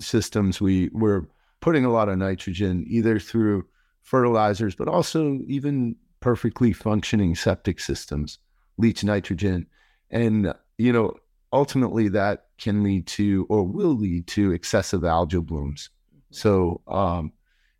systems, 0.00 0.60
we 0.60 0.90
we're 0.92 1.26
putting 1.60 1.84
a 1.84 1.92
lot 1.92 2.08
of 2.08 2.18
nitrogen 2.18 2.84
either 2.88 3.18
through 3.18 3.66
fertilizers, 4.02 4.74
but 4.74 4.88
also 4.88 5.38
even 5.46 5.96
perfectly 6.20 6.72
functioning 6.72 7.34
septic 7.34 7.80
systems 7.80 8.38
leach 8.78 9.04
nitrogen, 9.04 9.66
and 10.10 10.54
you 10.78 10.92
know 10.92 11.14
ultimately 11.52 12.08
that 12.08 12.46
can 12.58 12.82
lead 12.82 13.06
to 13.06 13.46
or 13.48 13.64
will 13.64 13.96
lead 13.96 14.26
to 14.26 14.52
excessive 14.52 15.02
algal 15.02 15.44
blooms. 15.44 15.90
So, 16.30 16.80
um, 16.86 17.32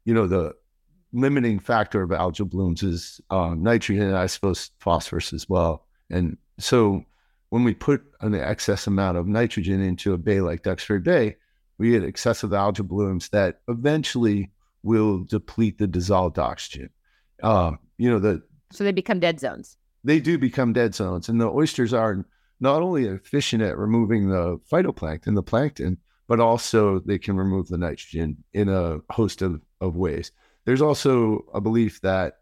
you 0.05 0.13
know, 0.13 0.27
the 0.27 0.55
limiting 1.13 1.59
factor 1.59 2.03
of 2.03 2.11
algal 2.11 2.49
blooms 2.49 2.83
is 2.83 3.21
um, 3.31 3.63
nitrogen, 3.63 4.09
and 4.09 4.17
I 4.17 4.27
suppose 4.27 4.71
phosphorus 4.79 5.33
as 5.33 5.49
well. 5.49 5.87
And 6.11 6.37
so, 6.59 7.05
when 7.51 7.65
we 7.65 7.75
put 7.75 8.03
an 8.21 8.35
excess 8.35 8.87
amount 8.87 9.19
of 9.19 9.27
nitrogen 9.27 9.81
into 9.83 10.15
a 10.15 10.19
bay 10.19 10.41
like 10.41 10.63
Duxbury 10.63 11.01
Bay, 11.01 11.37
we 11.79 11.91
get 11.91 12.05
excessive 12.05 12.51
algal 12.51 12.87
blooms 12.87 13.29
that 13.31 13.61
eventually 13.69 14.51
will 14.83 15.25
deplete 15.25 15.79
the 15.79 15.87
dissolved 15.87 16.39
oxygen. 16.39 16.91
Um, 17.43 17.79
you 17.99 18.11
know, 18.11 18.19
the 18.19 18.43
So 18.71 18.85
they 18.85 18.93
become 18.93 19.21
dead 19.21 19.39
zones. 19.41 19.77
they 20.05 20.19
do 20.19 20.39
become 20.39 20.73
dead 20.73 20.95
zones. 20.95 21.29
And 21.29 21.41
the 21.41 21.49
oysters 21.49 21.93
are 21.93 22.25
not 22.61 22.83
only 22.83 23.07
efficient 23.07 23.63
at 23.63 23.77
removing 23.77 24.29
the 24.29 24.59
phytoplankton, 24.71 25.35
the 25.35 25.43
plankton, 25.43 25.99
but 26.29 26.41
also 26.41 27.01
they 27.01 27.19
can 27.19 27.37
remove 27.37 27.69
the 27.69 27.79
nitrogen 27.79 28.37
in 28.53 28.69
a 28.69 28.99
host 29.11 29.43
of, 29.43 29.61
of 29.81 29.97
ways. 29.97 30.33
There's 30.65 30.83
also 30.83 31.45
a 31.53 31.61
belief 31.61 32.01
that 32.03 32.39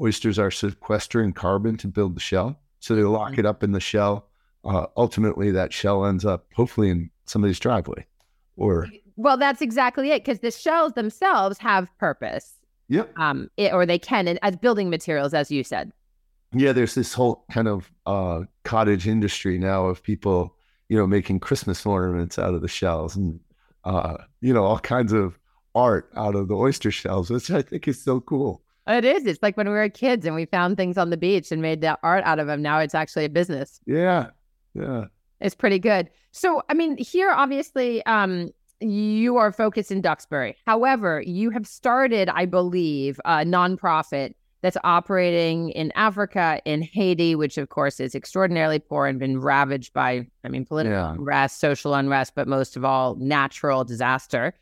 oysters 0.00 0.38
are 0.38 0.50
sequestering 0.50 1.32
carbon 1.32 1.76
to 1.78 1.88
build 1.88 2.16
the 2.16 2.20
shell. 2.20 2.58
So 2.80 2.94
they 2.94 3.02
lock 3.02 3.38
it 3.38 3.46
up 3.46 3.62
in 3.62 3.72
the 3.72 3.80
shell. 3.80 4.28
Uh, 4.64 4.86
ultimately, 4.96 5.50
that 5.52 5.72
shell 5.72 6.04
ends 6.04 6.24
up 6.24 6.46
hopefully 6.54 6.90
in 6.90 7.10
somebody's 7.26 7.58
driveway. 7.58 8.06
Or, 8.56 8.88
Well, 9.16 9.36
that's 9.36 9.62
exactly 9.62 10.10
it, 10.10 10.24
because 10.24 10.40
the 10.40 10.50
shells 10.50 10.92
themselves 10.92 11.58
have 11.58 11.88
purpose, 11.98 12.54
yep. 12.88 13.12
um, 13.18 13.50
it, 13.56 13.72
or 13.72 13.86
they 13.86 13.98
can 13.98 14.28
and 14.28 14.38
as 14.42 14.56
building 14.56 14.90
materials, 14.90 15.34
as 15.34 15.50
you 15.50 15.64
said. 15.64 15.92
yeah, 16.52 16.72
there's 16.72 16.94
this 16.94 17.14
whole 17.14 17.44
kind 17.50 17.68
of 17.68 17.90
uh, 18.06 18.42
cottage 18.64 19.06
industry 19.08 19.58
now 19.58 19.86
of 19.86 20.02
people, 20.02 20.54
you 20.88 20.96
know, 20.96 21.06
making 21.06 21.40
Christmas 21.40 21.84
ornaments 21.86 22.38
out 22.38 22.54
of 22.54 22.60
the 22.60 22.68
shells 22.68 23.16
and, 23.16 23.40
uh, 23.84 24.18
you 24.40 24.52
know, 24.52 24.64
all 24.64 24.78
kinds 24.78 25.12
of 25.12 25.38
art 25.74 26.10
out 26.16 26.34
of 26.34 26.48
the 26.48 26.54
oyster 26.56 26.90
shells, 26.90 27.30
which 27.30 27.50
I 27.50 27.62
think 27.62 27.88
is 27.88 28.02
so 28.02 28.20
cool. 28.20 28.62
It 28.86 29.04
is. 29.04 29.26
It's 29.26 29.42
like 29.42 29.56
when 29.56 29.68
we 29.68 29.74
were 29.74 29.88
kids 29.88 30.26
and 30.26 30.34
we 30.34 30.44
found 30.46 30.76
things 30.76 30.98
on 30.98 31.10
the 31.10 31.16
beach 31.16 31.52
and 31.52 31.62
made 31.62 31.80
that 31.82 32.00
art 32.02 32.24
out 32.24 32.38
of 32.40 32.46
them. 32.48 32.62
Now 32.62 32.78
it's 32.78 32.94
actually 32.94 33.24
a 33.24 33.28
business. 33.28 33.80
Yeah. 33.86 34.30
Yeah. 34.74 35.04
It's 35.40 35.54
pretty 35.54 35.78
good. 35.78 36.10
So, 36.32 36.62
I 36.68 36.74
mean, 36.74 36.96
here 36.98 37.30
obviously, 37.30 38.04
um, 38.06 38.50
you 38.80 39.36
are 39.36 39.52
focused 39.52 39.92
in 39.92 40.00
Duxbury. 40.00 40.56
However, 40.66 41.22
you 41.24 41.50
have 41.50 41.66
started, 41.66 42.28
I 42.28 42.46
believe, 42.46 43.20
a 43.24 43.44
nonprofit 43.44 44.34
that's 44.62 44.76
operating 44.84 45.70
in 45.70 45.92
Africa, 45.94 46.60
in 46.64 46.82
Haiti, 46.82 47.34
which 47.34 47.58
of 47.58 47.68
course 47.68 47.98
is 48.00 48.14
extraordinarily 48.14 48.78
poor 48.78 49.06
and 49.06 49.18
been 49.18 49.40
ravaged 49.40 49.92
by, 49.92 50.26
I 50.44 50.48
mean, 50.48 50.64
political 50.64 50.98
Yeah. 50.98 51.12
unrest, 51.12 51.60
social 51.60 51.94
unrest, 51.94 52.34
but 52.34 52.46
most 52.48 52.76
of 52.76 52.84
all, 52.84 53.14
natural 53.16 53.84
disaster. 53.84 54.54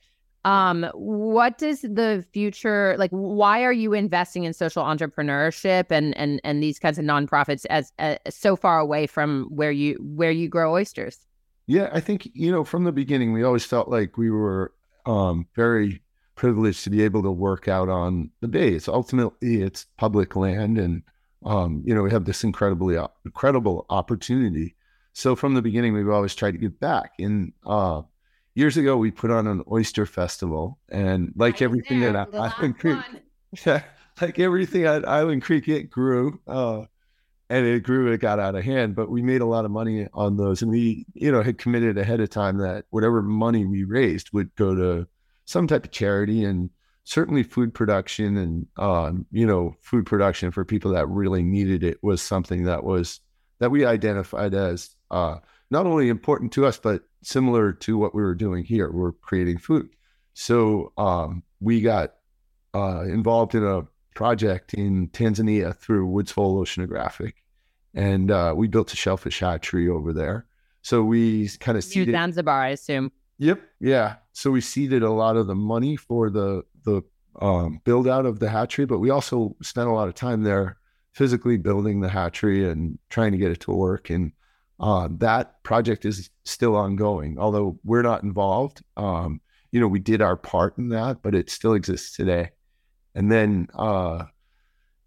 Um, 0.44 0.86
what 0.94 1.58
does 1.58 1.82
the 1.82 2.24
future 2.32 2.94
like? 2.98 3.10
Why 3.10 3.62
are 3.62 3.72
you 3.72 3.92
investing 3.92 4.44
in 4.44 4.54
social 4.54 4.82
entrepreneurship 4.82 5.86
and 5.90 6.16
and 6.16 6.40
and 6.44 6.62
these 6.62 6.78
kinds 6.78 6.98
of 6.98 7.04
nonprofits 7.04 7.66
as 7.68 7.92
uh, 7.98 8.16
so 8.28 8.56
far 8.56 8.78
away 8.78 9.06
from 9.06 9.48
where 9.50 9.70
you 9.70 9.96
where 10.00 10.30
you 10.30 10.48
grow 10.48 10.72
oysters? 10.72 11.18
Yeah, 11.66 11.90
I 11.92 12.00
think 12.00 12.28
you 12.32 12.50
know 12.50 12.64
from 12.64 12.84
the 12.84 12.92
beginning 12.92 13.32
we 13.32 13.42
always 13.42 13.64
felt 13.64 13.88
like 13.88 14.16
we 14.16 14.30
were 14.30 14.72
um, 15.04 15.46
very 15.54 16.00
privileged 16.36 16.84
to 16.84 16.90
be 16.90 17.02
able 17.02 17.22
to 17.22 17.30
work 17.30 17.68
out 17.68 17.90
on 17.90 18.30
the 18.40 18.48
bay. 18.48 18.70
It's 18.70 18.88
ultimately 18.88 19.60
it's 19.60 19.84
public 19.98 20.36
land, 20.36 20.78
and 20.78 21.02
um, 21.44 21.82
you 21.84 21.94
know 21.94 22.02
we 22.02 22.10
have 22.12 22.24
this 22.24 22.44
incredibly 22.44 22.96
incredible 23.26 23.84
opportunity. 23.90 24.74
So 25.12 25.36
from 25.36 25.54
the 25.54 25.62
beginning, 25.62 25.92
we've 25.92 26.08
always 26.08 26.34
tried 26.34 26.52
to 26.52 26.58
give 26.58 26.78
back. 26.80 27.12
And 27.18 27.52
uh, 27.66 28.02
years 28.60 28.76
ago, 28.76 28.96
we 28.96 29.10
put 29.10 29.30
on 29.30 29.46
an 29.46 29.64
oyster 29.70 30.06
festival, 30.06 30.78
and 30.88 31.32
like 31.34 31.60
everything 31.60 32.04
at 32.04 32.14
Island 32.34 32.78
Creek, 32.78 32.98
yeah, 33.66 33.82
like 34.20 34.38
everything 34.38 34.84
at 34.84 35.08
Island 35.08 35.42
Creek, 35.42 35.66
it 35.68 35.90
grew. 35.90 36.40
Uh, 36.46 36.82
and 37.48 37.66
it 37.66 37.82
grew, 37.82 38.12
it 38.12 38.20
got 38.20 38.38
out 38.38 38.54
of 38.54 38.62
hand, 38.62 38.94
but 38.94 39.10
we 39.10 39.22
made 39.22 39.40
a 39.40 39.46
lot 39.46 39.64
of 39.64 39.72
money 39.72 40.06
on 40.14 40.36
those. 40.36 40.62
And 40.62 40.70
we, 40.70 41.04
you 41.14 41.32
know, 41.32 41.42
had 41.42 41.58
committed 41.58 41.98
ahead 41.98 42.20
of 42.20 42.30
time 42.30 42.58
that 42.58 42.84
whatever 42.90 43.22
money 43.22 43.66
we 43.66 43.82
raised 43.82 44.30
would 44.32 44.54
go 44.54 44.72
to 44.76 45.08
some 45.46 45.66
type 45.66 45.84
of 45.84 45.90
charity 45.90 46.44
and 46.44 46.70
certainly 47.02 47.42
food 47.42 47.74
production 47.74 48.36
and 48.36 48.66
um, 48.76 49.26
you 49.32 49.44
know 49.44 49.74
food 49.80 50.06
production 50.06 50.52
for 50.52 50.64
people 50.64 50.92
that 50.92 51.08
really 51.08 51.42
needed 51.42 51.82
it 51.82 51.98
was 52.02 52.22
something 52.22 52.64
that 52.64 52.84
was 52.84 53.18
that 53.58 53.70
we 53.70 53.84
identified 53.84 54.54
as 54.54 54.94
uh, 55.10 55.36
not 55.70 55.86
only 55.86 56.08
important 56.08 56.52
to 56.52 56.64
us 56.66 56.78
but 56.78 57.02
similar 57.22 57.72
to 57.72 57.98
what 57.98 58.14
we 58.14 58.22
were 58.22 58.34
doing 58.34 58.64
here. 58.64 58.90
We're 58.90 59.12
creating 59.12 59.58
food, 59.58 59.88
so 60.34 60.92
um, 60.96 61.42
we 61.60 61.80
got 61.80 62.14
uh, 62.74 63.02
involved 63.02 63.54
in 63.54 63.64
a 63.64 63.82
project 64.14 64.74
in 64.74 65.08
Tanzania 65.08 65.76
through 65.76 66.06
Woods 66.06 66.32
Hole 66.32 66.62
Oceanographic, 66.62 67.34
and 67.94 68.30
uh, 68.30 68.54
we 68.56 68.68
built 68.68 68.92
a 68.92 68.96
shellfish 68.96 69.40
hatchery 69.40 69.88
over 69.88 70.12
there. 70.12 70.46
So 70.82 71.02
we 71.02 71.48
kind 71.60 71.76
of 71.76 71.84
seeded 71.84 72.14
Zanzibar, 72.14 72.62
I 72.62 72.68
assume. 72.68 73.12
Yep, 73.38 73.60
yeah. 73.80 74.16
So 74.32 74.50
we 74.50 74.60
seeded 74.60 75.02
a 75.02 75.10
lot 75.10 75.36
of 75.36 75.46
the 75.46 75.54
money 75.54 75.96
for 75.96 76.30
the 76.30 76.64
the 76.84 77.02
um, 77.40 77.80
build 77.84 78.08
out 78.08 78.26
of 78.26 78.38
the 78.38 78.48
hatchery, 78.48 78.86
but 78.86 78.98
we 78.98 79.10
also 79.10 79.56
spent 79.62 79.88
a 79.88 79.92
lot 79.92 80.08
of 80.08 80.14
time 80.14 80.42
there 80.42 80.78
physically 81.12 81.56
building 81.56 82.00
the 82.00 82.08
hatchery 82.08 82.68
and 82.68 82.98
trying 83.08 83.32
to 83.32 83.38
get 83.38 83.50
it 83.50 83.60
to 83.60 83.72
work. 83.72 84.10
And 84.10 84.32
uh, 84.80 85.08
that 85.18 85.62
project 85.62 86.04
is 86.04 86.30
still 86.44 86.74
ongoing, 86.74 87.38
although 87.38 87.78
we're 87.84 88.02
not 88.02 88.22
involved. 88.22 88.82
Um, 88.96 89.40
you 89.72 89.80
know, 89.80 89.86
we 89.86 90.00
did 90.00 90.22
our 90.22 90.36
part 90.36 90.78
in 90.78 90.88
that, 90.88 91.22
but 91.22 91.34
it 91.34 91.50
still 91.50 91.74
exists 91.74 92.16
today. 92.16 92.50
And 93.14 93.30
then 93.30 93.68
uh, 93.74 94.24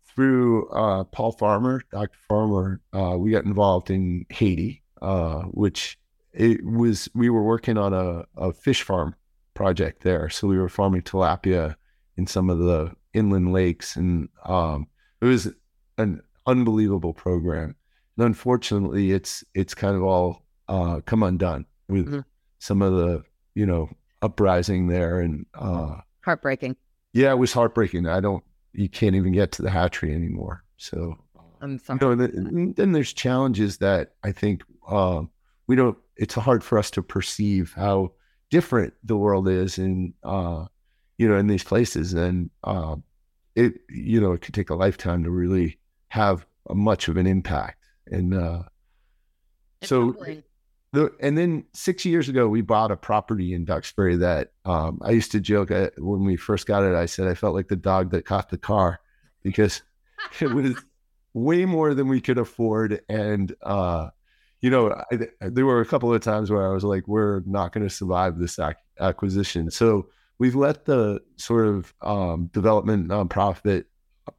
through 0.06 0.70
uh, 0.70 1.06
Paul 1.06 1.32
Farmer, 1.32 1.82
Dr. 1.92 2.18
Farmer, 2.28 2.82
uh, 2.94 3.18
we 3.18 3.32
got 3.32 3.46
involved 3.46 3.90
in 3.90 4.26
Haiti, 4.30 4.84
uh, 5.02 5.42
which 5.44 5.98
it 6.34 6.64
was 6.64 7.10
we 7.16 7.30
were 7.30 7.44
working 7.44 7.78
on 7.78 7.94
a, 7.94 8.26
a 8.38 8.54
fish 8.54 8.84
farm 8.84 9.16
project 9.56 10.04
there. 10.04 10.30
So 10.30 10.48
we 10.48 10.58
were 10.58 10.70
farming 10.70 11.02
tilapia 11.02 11.76
in 12.18 12.28
some 12.28 12.50
of 12.50 12.60
the 12.60 12.92
inland 13.14 13.54
lakes, 13.54 13.96
and 13.96 14.30
um, 14.46 14.88
it 15.22 15.26
was 15.26 15.52
an 15.98 16.22
unbelievable 16.46 17.14
program. 17.14 17.76
And 18.18 18.26
unfortunately, 18.26 19.12
it's 19.12 19.44
it's 19.54 19.74
kind 19.74 19.96
of 19.96 20.04
all 20.04 20.44
uh, 20.68 21.02
come 21.06 21.24
undone 21.24 21.66
with 21.88 22.08
mm-hmm. 22.08 22.20
some 22.60 22.82
of 22.82 22.94
the 22.94 23.24
you 23.56 23.66
know 23.66 23.90
uprising 24.22 24.88
there 24.88 25.20
and 25.20 25.46
uh, 25.54 25.98
heartbreaking. 26.22 26.76
Yeah, 27.14 27.32
it 27.32 27.38
was 27.38 27.54
heartbreaking. 27.54 28.08
I 28.08 28.20
don't. 28.20 28.44
You 28.74 28.90
can't 28.90 29.16
even 29.16 29.34
get 29.34 29.52
to 29.54 29.62
the 29.62 29.70
hatchery 29.70 30.14
anymore. 30.14 30.64
So, 30.78 31.16
I'm 31.62 31.78
sorry. 31.78 32.00
You 32.02 32.08
know, 32.08 32.16
then, 32.16 32.74
then 32.76 32.92
there's 32.92 33.14
challenges 33.14 33.78
that 33.78 34.16
I 34.24 34.32
think 34.32 34.64
uh, 34.88 35.22
we 35.68 35.76
don't. 35.76 35.98
It's 36.16 36.34
hard 36.34 36.64
for 36.64 36.78
us 36.78 36.90
to 36.92 37.04
perceive 37.04 37.74
how 37.76 38.14
different 38.50 38.94
the 39.04 39.18
world 39.18 39.48
is 39.48 39.78
in 39.78 40.14
uh, 40.24 40.66
you 41.18 41.28
know 41.28 41.38
in 41.38 41.48
these 41.48 41.64
places, 41.64 42.14
and 42.14 42.50
uh, 42.64 42.96
it 43.56 43.74
you 43.90 44.20
know 44.20 44.34
it 44.34 44.42
could 44.42 44.54
take 44.54 44.70
a 44.70 44.76
lifetime 44.76 45.24
to 45.24 45.32
really 45.32 45.78
have 46.10 46.46
a 46.70 46.76
much 46.76 47.08
of 47.08 47.18
an 47.18 47.28
impact. 47.28 47.83
And 48.08 48.34
uh, 48.34 48.64
so, 49.84 50.16
the, 50.92 51.12
and 51.20 51.38
then 51.38 51.66
six 51.74 52.06
years 52.06 52.30
ago, 52.30 52.48
we 52.48 52.62
bought 52.62 52.92
a 52.92 52.98
property 52.98 53.54
in 53.54 53.66
Duxbury 53.66 54.16
that 54.18 54.52
um, 54.66 55.00
I 55.04 55.12
used 55.12 55.32
to 55.32 55.40
joke 55.40 55.72
at, 55.72 55.94
when 55.98 56.24
we 56.24 56.36
first 56.36 56.68
got 56.68 56.84
it. 56.84 56.96
I 56.96 57.06
said 57.06 57.28
I 57.28 57.34
felt 57.34 57.56
like 57.56 57.68
the 57.68 57.76
dog 57.76 58.12
that 58.12 58.26
caught 58.26 58.50
the 58.50 58.58
car 58.58 59.00
because 59.42 59.82
it 60.40 60.54
was 60.54 60.76
way 61.34 61.66
more 61.66 61.94
than 61.94 62.08
we 62.08 62.22
could 62.22 62.38
afford, 62.38 63.02
and 63.10 63.56
uh, 63.64 64.10
you 64.64 64.70
know, 64.70 64.94
I, 65.12 65.28
there 65.42 65.66
were 65.66 65.82
a 65.82 65.86
couple 65.86 66.14
of 66.14 66.22
times 66.22 66.50
where 66.50 66.66
I 66.66 66.74
was 66.74 66.86
like, 66.86 67.06
we're 67.06 67.42
not 67.46 67.74
going 67.74 67.86
to 67.86 67.94
survive 67.94 68.38
this 68.38 68.58
ac- 68.60 68.78
acquisition. 68.98 69.70
So 69.70 70.08
we've 70.40 70.56
let 70.56 70.86
the 70.86 71.20
sort 71.36 71.68
of 71.68 71.94
um, 72.02 72.50
development 72.54 73.10
nonprofit 73.10 73.84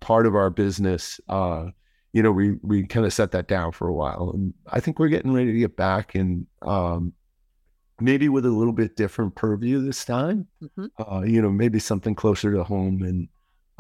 part 0.01 0.27
of 0.27 0.35
our 0.35 0.49
business, 0.49 1.21
uh, 1.29 1.67
you 2.15 2.23
know, 2.23 2.31
we, 2.31 2.53
we 2.63 2.87
kind 2.87 3.05
of 3.05 3.13
set 3.13 3.33
that 3.33 3.49
down 3.49 3.73
for 3.73 3.89
a 3.89 3.93
while. 3.93 4.31
And 4.33 4.55
I 4.71 4.79
think 4.79 5.01
we're 5.01 5.09
getting 5.09 5.33
ready 5.33 5.53
to 5.53 5.59
get 5.59 5.77
back 5.77 6.15
and 6.15 6.47
um, 6.63 7.13
maybe 8.01 8.29
with 8.29 8.47
a 8.47 8.51
little 8.51 8.73
bit 8.73 8.95
different 8.95 9.35
purview 9.35 9.85
this 9.85 10.05
time, 10.05 10.47
mm-hmm. 10.63 10.87
uh, 11.03 11.23
you 11.23 11.43
know, 11.43 11.51
maybe 11.51 11.81
something 11.81 12.15
closer 12.15 12.53
to 12.53 12.63
home 12.63 13.03
and, 13.03 13.29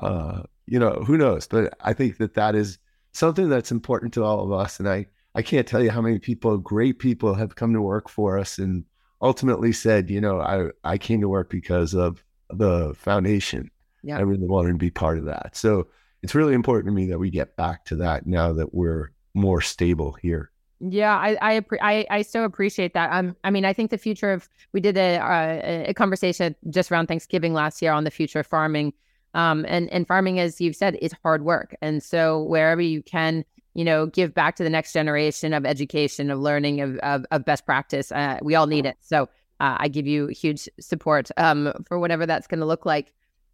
uh, 0.00 0.42
you 0.66 0.80
know, 0.80 0.94
who 1.06 1.16
knows? 1.16 1.46
But 1.46 1.74
I 1.80 1.92
think 1.92 2.18
that 2.18 2.34
that 2.34 2.56
is 2.56 2.78
something 3.12 3.48
that's 3.48 3.70
important 3.70 4.12
to 4.14 4.24
all 4.24 4.42
of 4.42 4.50
us. 4.50 4.80
And 4.80 4.88
I, 4.88 5.06
I 5.36 5.42
can't 5.42 5.66
tell 5.66 5.80
you 5.80 5.92
how 5.92 6.00
many 6.00 6.18
people, 6.18 6.58
great 6.58 6.98
people, 6.98 7.34
have 7.34 7.54
come 7.54 7.72
to 7.72 7.80
work 7.80 8.08
for 8.08 8.36
us 8.36 8.58
and 8.58 8.84
ultimately 9.22 9.70
said, 9.70 10.10
you 10.10 10.20
know, 10.20 10.40
I, 10.40 10.70
I 10.82 10.98
came 10.98 11.20
to 11.20 11.28
work 11.28 11.50
because 11.50 11.94
of 11.94 12.24
the 12.50 12.94
foundation. 12.94 13.70
Yeah. 14.02 14.18
I 14.18 14.22
really 14.22 14.48
wanted 14.48 14.72
to 14.72 14.78
be 14.78 14.90
part 14.90 15.18
of 15.18 15.24
that. 15.26 15.54
So 15.54 15.86
it's 16.24 16.34
really 16.34 16.54
important 16.54 16.86
to 16.86 16.92
me 16.92 17.06
that 17.06 17.18
we 17.18 17.30
get 17.30 17.54
back 17.54 17.84
to 17.84 17.96
that 17.96 18.26
now 18.26 18.52
that 18.54 18.74
we're 18.74 19.12
more 19.34 19.60
stable 19.60 20.12
here. 20.14 20.50
Yeah, 20.80 21.16
I 21.16 21.36
I 21.40 21.64
I, 21.80 22.06
I 22.10 22.22
so 22.22 22.44
appreciate 22.44 22.94
that. 22.94 23.12
Um, 23.12 23.36
I 23.44 23.50
mean, 23.50 23.64
I 23.64 23.72
think 23.72 23.90
the 23.90 23.98
future 23.98 24.32
of 24.32 24.48
we 24.72 24.80
did 24.80 24.96
a 24.96 25.18
uh, 25.18 25.84
a 25.88 25.94
conversation 25.94 26.56
just 26.70 26.90
around 26.90 27.06
Thanksgiving 27.06 27.52
last 27.52 27.80
year 27.80 27.92
on 27.92 28.04
the 28.04 28.10
future 28.10 28.40
of 28.40 28.46
farming, 28.46 28.92
um, 29.34 29.64
and 29.68 29.88
and 29.90 30.08
farming, 30.08 30.40
as 30.40 30.60
you've 30.60 30.76
said, 30.76 30.96
is 31.00 31.12
hard 31.22 31.44
work, 31.44 31.76
and 31.80 32.02
so 32.02 32.42
wherever 32.42 32.80
you 32.80 33.02
can 33.02 33.44
you 33.74 33.84
know, 33.84 34.06
give 34.06 34.32
back 34.32 34.54
to 34.56 34.62
the 34.62 34.70
next 34.70 34.92
generation 34.92 35.52
of 35.52 35.66
education, 35.66 36.30
of 36.30 36.38
learning, 36.38 36.80
of, 36.80 36.96
of, 36.98 37.26
of 37.32 37.44
best 37.44 37.66
practice. 37.66 38.12
Uh, 38.12 38.38
we 38.40 38.54
all 38.54 38.68
need 38.68 38.86
it. 38.86 38.96
So 39.00 39.24
uh, 39.58 39.76
I 39.78 39.88
give 39.88 40.06
you 40.06 40.28
huge 40.28 40.68
support 40.80 41.28
um, 41.36 41.72
for 41.86 41.98
whatever 41.98 42.24
that's 42.24 42.46
going 42.46 42.60
to 42.60 42.66
look 42.66 42.86
like. 42.86 43.12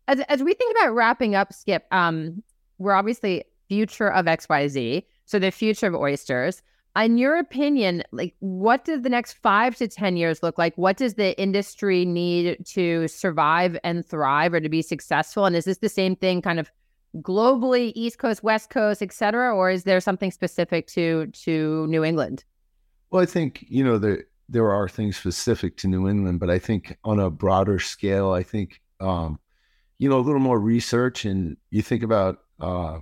As, 0.08 0.20
as 0.28 0.42
we 0.42 0.52
think 0.54 0.76
about 0.76 0.94
wrapping 0.94 1.34
up, 1.34 1.52
Skip, 1.52 1.86
um, 1.90 2.42
we're 2.80 2.94
obviously 2.94 3.44
future 3.68 4.10
of 4.10 4.26
XYZ. 4.26 5.04
So 5.26 5.38
the 5.38 5.52
future 5.52 5.86
of 5.86 5.94
oysters. 5.94 6.62
In 6.96 7.18
your 7.18 7.36
opinion, 7.36 8.02
like 8.10 8.34
what 8.40 8.84
does 8.84 9.02
the 9.02 9.08
next 9.08 9.34
five 9.34 9.76
to 9.76 9.86
10 9.86 10.16
years 10.16 10.42
look 10.42 10.58
like? 10.58 10.76
What 10.76 10.96
does 10.96 11.14
the 11.14 11.40
industry 11.40 12.04
need 12.04 12.66
to 12.66 13.06
survive 13.06 13.78
and 13.84 14.04
thrive 14.04 14.52
or 14.52 14.60
to 14.60 14.68
be 14.68 14.82
successful? 14.82 15.46
And 15.46 15.54
is 15.54 15.66
this 15.66 15.78
the 15.78 15.88
same 15.88 16.16
thing 16.16 16.42
kind 16.42 16.58
of 16.58 16.72
globally, 17.18 17.92
East 17.94 18.18
Coast, 18.18 18.42
West 18.42 18.70
Coast, 18.70 19.02
et 19.02 19.12
cetera, 19.12 19.54
or 19.54 19.70
is 19.70 19.84
there 19.84 20.00
something 20.00 20.32
specific 20.32 20.88
to 20.88 21.26
to 21.28 21.86
New 21.86 22.04
England? 22.04 22.44
Well, 23.10 23.22
I 23.22 23.26
think 23.26 23.64
you 23.68 23.84
know 23.84 23.98
there 23.98 24.24
there 24.48 24.70
are 24.72 24.88
things 24.88 25.16
specific 25.16 25.76
to 25.78 25.88
New 25.88 26.08
England, 26.08 26.40
but 26.40 26.50
I 26.50 26.58
think 26.58 26.98
on 27.04 27.20
a 27.20 27.30
broader 27.30 27.78
scale, 27.78 28.32
I 28.32 28.42
think 28.42 28.80
um, 29.00 29.38
you 29.98 30.08
know 30.08 30.18
a 30.18 30.26
little 30.26 30.40
more 30.40 30.58
research, 30.58 31.24
and 31.24 31.56
you 31.70 31.82
think 31.82 32.02
about 32.02 32.38
uh, 32.60 33.00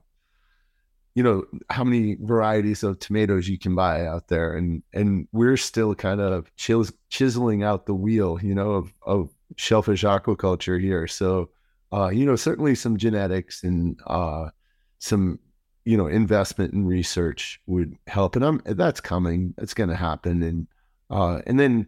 you 1.14 1.23
know 1.23 1.44
how 1.71 1.85
many 1.85 2.16
varieties 2.21 2.83
of 2.83 2.99
tomatoes 2.99 3.49
you 3.49 3.59
can 3.59 3.75
buy 3.75 4.07
out 4.07 4.29
there, 4.29 4.55
and 4.55 4.83
and 4.92 5.29
we're 5.33 5.57
still 5.57 5.94
kind 5.94 6.21
of 6.21 6.55
chis- 6.57 6.92
chiseling 7.11 7.62
out 7.62 7.87
the 7.87 7.94
wheel, 7.94 8.38
you 8.42 8.55
know, 8.55 8.73
of 8.73 8.94
of 9.03 9.31
shellfish 9.57 10.05
aquaculture 10.05 10.81
here. 10.81 11.07
So 11.07 11.51
uh, 11.92 12.09
you 12.09 12.27
know, 12.27 12.37
certainly 12.37 12.75
some 12.75 12.97
genetics 12.97 13.64
and 13.64 13.99
uh, 14.07 14.51
some, 14.99 15.38
you 15.85 15.97
know, 15.97 16.07
investment 16.07 16.75
in 16.75 16.87
research 16.87 17.61
would 17.66 17.97
help. 18.07 18.37
And 18.37 18.44
I'm, 18.44 18.61
that's 18.64 19.01
coming. 19.01 19.55
It's 19.59 19.75
going 19.75 19.88
to 19.88 19.97
happen. 19.97 20.42
And 20.42 20.66
uh, 21.11 21.40
and 21.47 21.59
then 21.59 21.87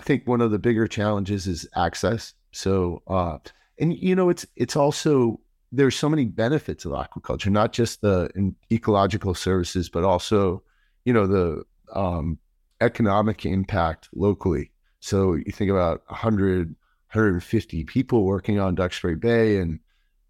I 0.00 0.02
think 0.02 0.26
one 0.26 0.40
of 0.40 0.50
the 0.50 0.58
bigger 0.58 0.86
challenges 0.86 1.46
is 1.46 1.68
access. 1.76 2.32
So, 2.52 3.02
uh, 3.06 3.38
and 3.78 3.94
you 3.94 4.14
know, 4.14 4.30
it's 4.30 4.46
it's 4.56 4.76
also 4.76 5.40
there's 5.76 5.96
so 5.96 6.08
many 6.08 6.24
benefits 6.24 6.84
of 6.84 6.92
aquaculture, 6.92 7.50
not 7.50 7.72
just 7.72 8.00
the 8.00 8.54
ecological 8.72 9.34
services, 9.34 9.88
but 9.88 10.04
also, 10.04 10.62
you 11.04 11.12
know, 11.12 11.26
the 11.26 11.64
um, 11.92 12.38
economic 12.80 13.44
impact 13.44 14.08
locally. 14.14 14.70
So 15.00 15.34
you 15.34 15.52
think 15.52 15.70
about 15.70 16.02
100 16.06 16.74
150 17.14 17.84
people 17.84 18.24
working 18.24 18.58
on 18.58 18.74
Duxbury 18.74 19.14
Bay 19.14 19.58
and 19.58 19.78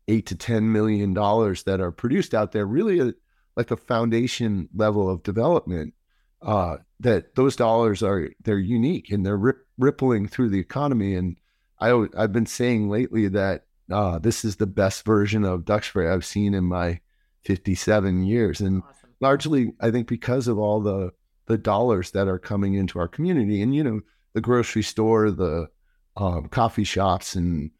eight 0.09 0.27
to 0.27 0.35
10 0.35 0.71
million 0.71 1.15
dollars 1.15 1.63
that 1.63 1.81
are 1.81 1.91
produced 1.91 2.35
out 2.35 2.53
there, 2.53 2.67
really 2.67 3.01
a, 3.01 3.15
like 3.57 3.71
a 3.71 3.77
foundation 3.77 4.69
level 4.75 5.09
of 5.09 5.23
development. 5.23 5.95
Uh, 6.43 6.77
that 7.01 7.35
those 7.37 7.57
dollars 7.57 8.03
are 8.03 8.29
they're 8.43 8.59
unique 8.59 9.11
and 9.11 9.25
they're 9.25 9.37
rip, 9.37 9.67
rippling 9.79 10.29
through 10.29 10.51
the 10.51 10.61
economy. 10.61 11.15
And 11.15 11.39
I 11.81 12.07
I've 12.17 12.33
been 12.33 12.47
saying 12.47 12.91
lately 12.91 13.29
that 13.29 13.65
uh, 13.91 14.19
this 14.19 14.45
is 14.45 14.57
the 14.57 14.67
best 14.67 15.05
version 15.05 15.45
of 15.45 15.65
Duxbury 15.65 16.09
I've 16.09 16.25
seen 16.25 16.55
in 16.55 16.65
my 16.65 17.01
57 17.45 18.25
years, 18.25 18.61
and 18.61 18.83
awesome. 18.83 19.11
largely 19.21 19.73
I 19.81 19.91
think 19.91 20.09
because 20.09 20.49
of 20.49 20.59
all 20.59 20.81
the 20.81 21.13
the 21.47 21.59
dollars 21.59 22.13
that 22.13 22.27
are 22.27 22.39
coming 22.39 22.75
into 22.75 22.99
our 22.99 23.09
community, 23.09 23.61
and 23.61 23.75
you 23.75 23.85
know 23.85 24.01
the 24.33 24.41
grocery 24.41 24.83
store, 24.83 25.31
the 25.31 25.69
um, 26.17 26.49
coffee 26.49 26.85
shops 26.85 27.35
and 27.35 27.71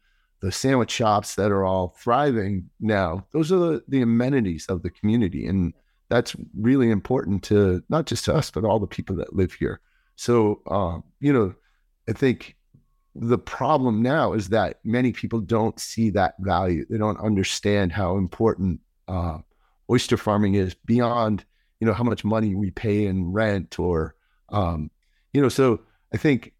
the 0.41 0.51
sandwich 0.51 0.91
shops 0.91 1.35
that 1.35 1.51
are 1.51 1.63
all 1.63 1.95
thriving 1.97 2.69
now. 2.79 3.25
Those 3.31 3.51
are 3.51 3.57
the, 3.57 3.83
the 3.87 4.01
amenities 4.01 4.65
of 4.67 4.83
the 4.83 4.89
community. 4.89 5.45
And 5.47 5.73
that's 6.09 6.35
really 6.55 6.91
important 6.91 7.43
to 7.45 7.83
not 7.89 8.05
just 8.05 8.25
to 8.25 8.35
us, 8.35 8.51
but 8.51 8.63
all 8.63 8.79
the 8.79 8.87
people 8.87 9.15
that 9.17 9.35
live 9.35 9.53
here. 9.53 9.79
So, 10.15 10.61
uh, 10.67 10.99
you 11.19 11.33
know, 11.33 11.55
I 12.07 12.13
think 12.13 12.54
the 13.15 13.37
problem 13.37 14.01
now 14.01 14.33
is 14.33 14.49
that 14.49 14.79
many 14.83 15.13
people 15.13 15.39
don't 15.39 15.79
see 15.79 16.09
that 16.11 16.35
value. 16.39 16.85
They 16.89 16.97
don't 16.97 17.19
understand 17.19 17.93
how 17.93 18.17
important 18.17 18.81
uh, 19.07 19.37
oyster 19.89 20.17
farming 20.17 20.55
is 20.55 20.73
beyond, 20.73 21.45
you 21.79 21.87
know, 21.87 21.93
how 21.93 22.03
much 22.03 22.25
money 22.25 22.55
we 22.55 22.71
pay 22.71 23.05
in 23.05 23.31
rent 23.31 23.79
or, 23.79 24.15
um, 24.49 24.91
you 25.33 25.41
know, 25.41 25.49
so 25.49 25.79
I 26.13 26.17
think 26.17 26.53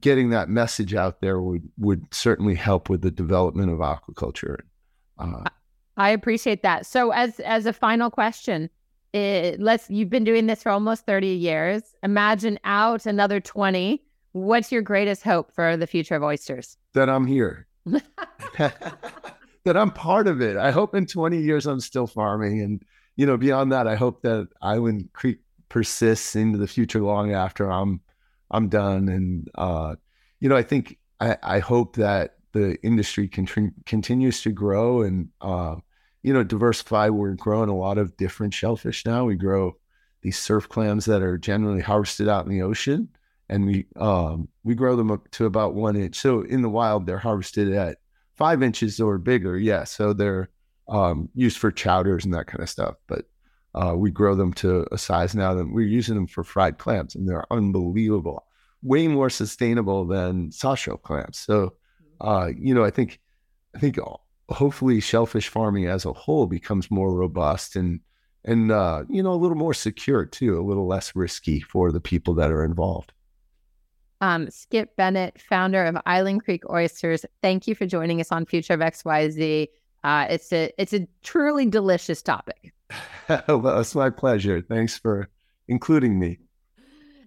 getting 0.00 0.30
that 0.30 0.48
message 0.48 0.94
out 0.94 1.20
there 1.20 1.40
would 1.40 1.68
would 1.78 2.12
certainly 2.12 2.54
help 2.54 2.88
with 2.88 3.02
the 3.02 3.10
development 3.10 3.70
of 3.70 3.78
aquaculture. 3.78 4.60
Uh, 5.18 5.44
I 5.96 6.10
appreciate 6.10 6.62
that. 6.62 6.86
So, 6.86 7.10
as 7.10 7.40
as 7.40 7.66
a 7.66 7.72
final 7.72 8.10
question, 8.10 8.70
it, 9.12 9.60
let's 9.60 9.88
you've 9.88 10.10
been 10.10 10.24
doing 10.24 10.46
this 10.46 10.62
for 10.62 10.70
almost 10.70 11.06
thirty 11.06 11.28
years. 11.28 11.82
Imagine 12.02 12.58
out 12.64 13.06
another 13.06 13.40
twenty. 13.40 14.02
What's 14.36 14.70
your 14.70 14.82
greatest 14.82 15.22
hope 15.22 15.50
for 15.54 15.78
the 15.78 15.86
future 15.86 16.14
of 16.14 16.22
oysters? 16.22 16.76
That 16.92 17.08
I'm 17.08 17.26
here. 17.26 17.66
that 18.58 19.76
I'm 19.76 19.90
part 19.90 20.26
of 20.26 20.42
it. 20.42 20.58
I 20.58 20.72
hope 20.72 20.94
in 20.94 21.06
20 21.06 21.38
years 21.38 21.64
I'm 21.64 21.80
still 21.80 22.06
farming, 22.06 22.60
and 22.60 22.82
you 23.16 23.24
know, 23.24 23.38
beyond 23.38 23.72
that, 23.72 23.88
I 23.88 23.94
hope 23.94 24.20
that 24.22 24.48
Island 24.60 25.08
Creek 25.14 25.38
persists 25.70 26.36
into 26.36 26.58
the 26.58 26.66
future 26.66 27.00
long 27.00 27.32
after 27.32 27.72
I'm 27.72 28.02
I'm 28.50 28.68
done. 28.68 29.08
And 29.08 29.48
uh, 29.54 29.96
you 30.38 30.50
know, 30.50 30.56
I 30.56 30.62
think 30.62 30.98
I, 31.18 31.38
I 31.42 31.58
hope 31.60 31.96
that 31.96 32.34
the 32.52 32.76
industry 32.82 33.28
con- 33.28 33.72
continues 33.86 34.42
to 34.42 34.52
grow 34.52 35.00
and 35.00 35.30
uh, 35.40 35.76
you 36.22 36.34
know 36.34 36.44
diversify. 36.44 37.08
We're 37.08 37.36
growing 37.36 37.70
a 37.70 37.76
lot 37.76 37.96
of 37.96 38.18
different 38.18 38.52
shellfish 38.52 39.06
now. 39.06 39.24
We 39.24 39.36
grow 39.36 39.78
these 40.20 40.38
surf 40.38 40.68
clams 40.68 41.06
that 41.06 41.22
are 41.22 41.38
generally 41.38 41.80
harvested 41.80 42.28
out 42.28 42.44
in 42.44 42.50
the 42.50 42.60
ocean, 42.60 43.08
and 43.48 43.66
we 43.66 43.86
um, 43.96 44.48
we 44.64 44.74
grow 44.74 44.96
them 44.96 45.10
up 45.10 45.30
to 45.32 45.46
about 45.46 45.74
one 45.74 45.96
inch. 45.96 46.16
So 46.16 46.42
in 46.42 46.62
the 46.62 46.68
wild, 46.68 47.06
they're 47.06 47.18
harvested 47.18 47.72
at 47.72 47.98
five 48.36 48.62
inches 48.62 49.00
or 49.00 49.18
bigger. 49.18 49.58
Yeah, 49.58 49.84
so 49.84 50.12
they're 50.12 50.50
um, 50.88 51.28
used 51.34 51.58
for 51.58 51.70
chowders 51.70 52.24
and 52.24 52.34
that 52.34 52.46
kind 52.46 52.62
of 52.62 52.70
stuff. 52.70 52.96
But 53.06 53.26
uh, 53.74 53.94
we 53.96 54.10
grow 54.10 54.34
them 54.34 54.52
to 54.54 54.86
a 54.90 54.98
size 54.98 55.34
now 55.34 55.54
that 55.54 55.70
we're 55.70 55.86
using 55.86 56.14
them 56.14 56.26
for 56.26 56.44
fried 56.44 56.78
clams, 56.78 57.14
and 57.14 57.28
they're 57.28 57.50
unbelievable, 57.52 58.44
way 58.82 59.06
more 59.06 59.30
sustainable 59.30 60.06
than 60.06 60.50
softshell 60.50 61.00
clams. 61.00 61.38
So, 61.38 61.74
uh, 62.20 62.50
you 62.58 62.74
know, 62.74 62.84
I 62.84 62.90
think, 62.90 63.20
I 63.74 63.78
think 63.78 63.98
hopefully 64.48 65.00
shellfish 65.00 65.48
farming 65.48 65.86
as 65.86 66.04
a 66.04 66.12
whole 66.12 66.46
becomes 66.46 66.90
more 66.90 67.14
robust 67.14 67.76
and 67.76 68.00
and 68.44 68.70
uh, 68.70 69.02
you 69.08 69.22
know 69.22 69.32
a 69.32 69.34
little 69.34 69.56
more 69.56 69.74
secure 69.74 70.24
too, 70.24 70.58
a 70.58 70.62
little 70.62 70.86
less 70.86 71.14
risky 71.14 71.60
for 71.60 71.92
the 71.92 72.00
people 72.00 72.34
that 72.34 72.50
are 72.50 72.64
involved. 72.64 73.12
Um, 74.20 74.50
Skip 74.50 74.96
Bennett, 74.96 75.40
founder 75.40 75.84
of 75.84 75.96
Island 76.06 76.44
Creek 76.44 76.68
Oysters, 76.70 77.26
thank 77.42 77.66
you 77.66 77.74
for 77.74 77.86
joining 77.86 78.20
us 78.20 78.32
on 78.32 78.46
Future 78.46 78.74
of 78.74 78.80
XYZ. 78.80 79.68
Uh, 80.04 80.26
it's 80.30 80.52
a 80.52 80.70
it's 80.78 80.92
a 80.92 81.06
truly 81.22 81.66
delicious 81.66 82.22
topic. 82.22 82.72
well, 83.48 83.80
it's 83.80 83.94
my 83.94 84.10
pleasure. 84.10 84.62
Thanks 84.62 84.96
for 84.96 85.28
including 85.68 86.18
me. 86.18 86.38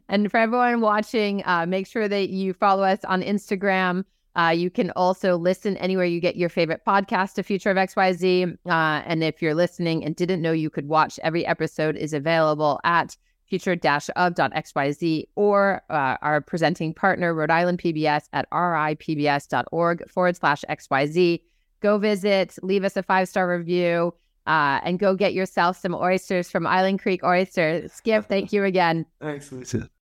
And 0.08 0.32
for 0.32 0.38
everyone 0.38 0.82
watching, 0.82 1.44
uh, 1.46 1.66
make 1.68 1.86
sure 1.86 2.08
that 2.08 2.30
you 2.30 2.54
follow 2.54 2.84
us 2.84 3.04
on 3.06 3.22
Instagram. 3.22 4.06
Uh, 4.36 4.50
you 4.56 4.70
can 4.70 4.92
also 4.92 5.36
listen 5.36 5.76
anywhere 5.78 6.06
you 6.06 6.20
get 6.20 6.36
your 6.36 6.50
favorite 6.50 6.82
podcast 6.88 7.34
to 7.34 7.44
Future 7.44 7.70
of 7.70 7.78
XYZ. 7.78 8.58
Uh, 8.66 9.02
and 9.06 9.24
if 9.24 9.42
you're 9.42 9.54
listening 9.54 10.04
and 10.04 10.16
didn't 10.16 10.42
know 10.42 10.52
you 10.52 10.70
could 10.70 10.88
watch, 10.88 11.20
every 11.24 11.46
episode 11.46 11.96
is 11.96 12.14
available 12.14 12.80
at 12.84 13.18
future-of.xyz 13.50 15.24
or 15.36 15.82
uh, 15.90 16.18
our 16.22 16.42
presenting 16.42 16.94
partner, 16.94 17.34
Rhode 17.34 17.52
Island 17.52 17.80
PBS 17.80 18.24
at 18.34 18.50
ripbs.org 18.52 20.10
forward 20.10 20.36
slash 20.36 20.64
XYZ. 20.70 21.42
Go 21.82 21.98
visit, 21.98 22.58
leave 22.62 22.84
us 22.84 22.98
a 22.98 23.04
five-star 23.04 23.50
review 23.50 24.14
uh, 24.48 24.80
and 24.84 25.00
go 25.00 25.16
get 25.16 25.34
yourself 25.34 25.78
some 25.78 25.94
oysters 25.94 26.50
from 26.50 26.66
Island 26.66 27.00
Creek 27.00 27.24
Oysters. 27.24 27.92
Skip, 27.94 28.28
thank 28.28 28.52
you 28.52 28.64
again. 28.64 29.06
Thanks, 29.22 29.52
Lisa. 29.52 29.90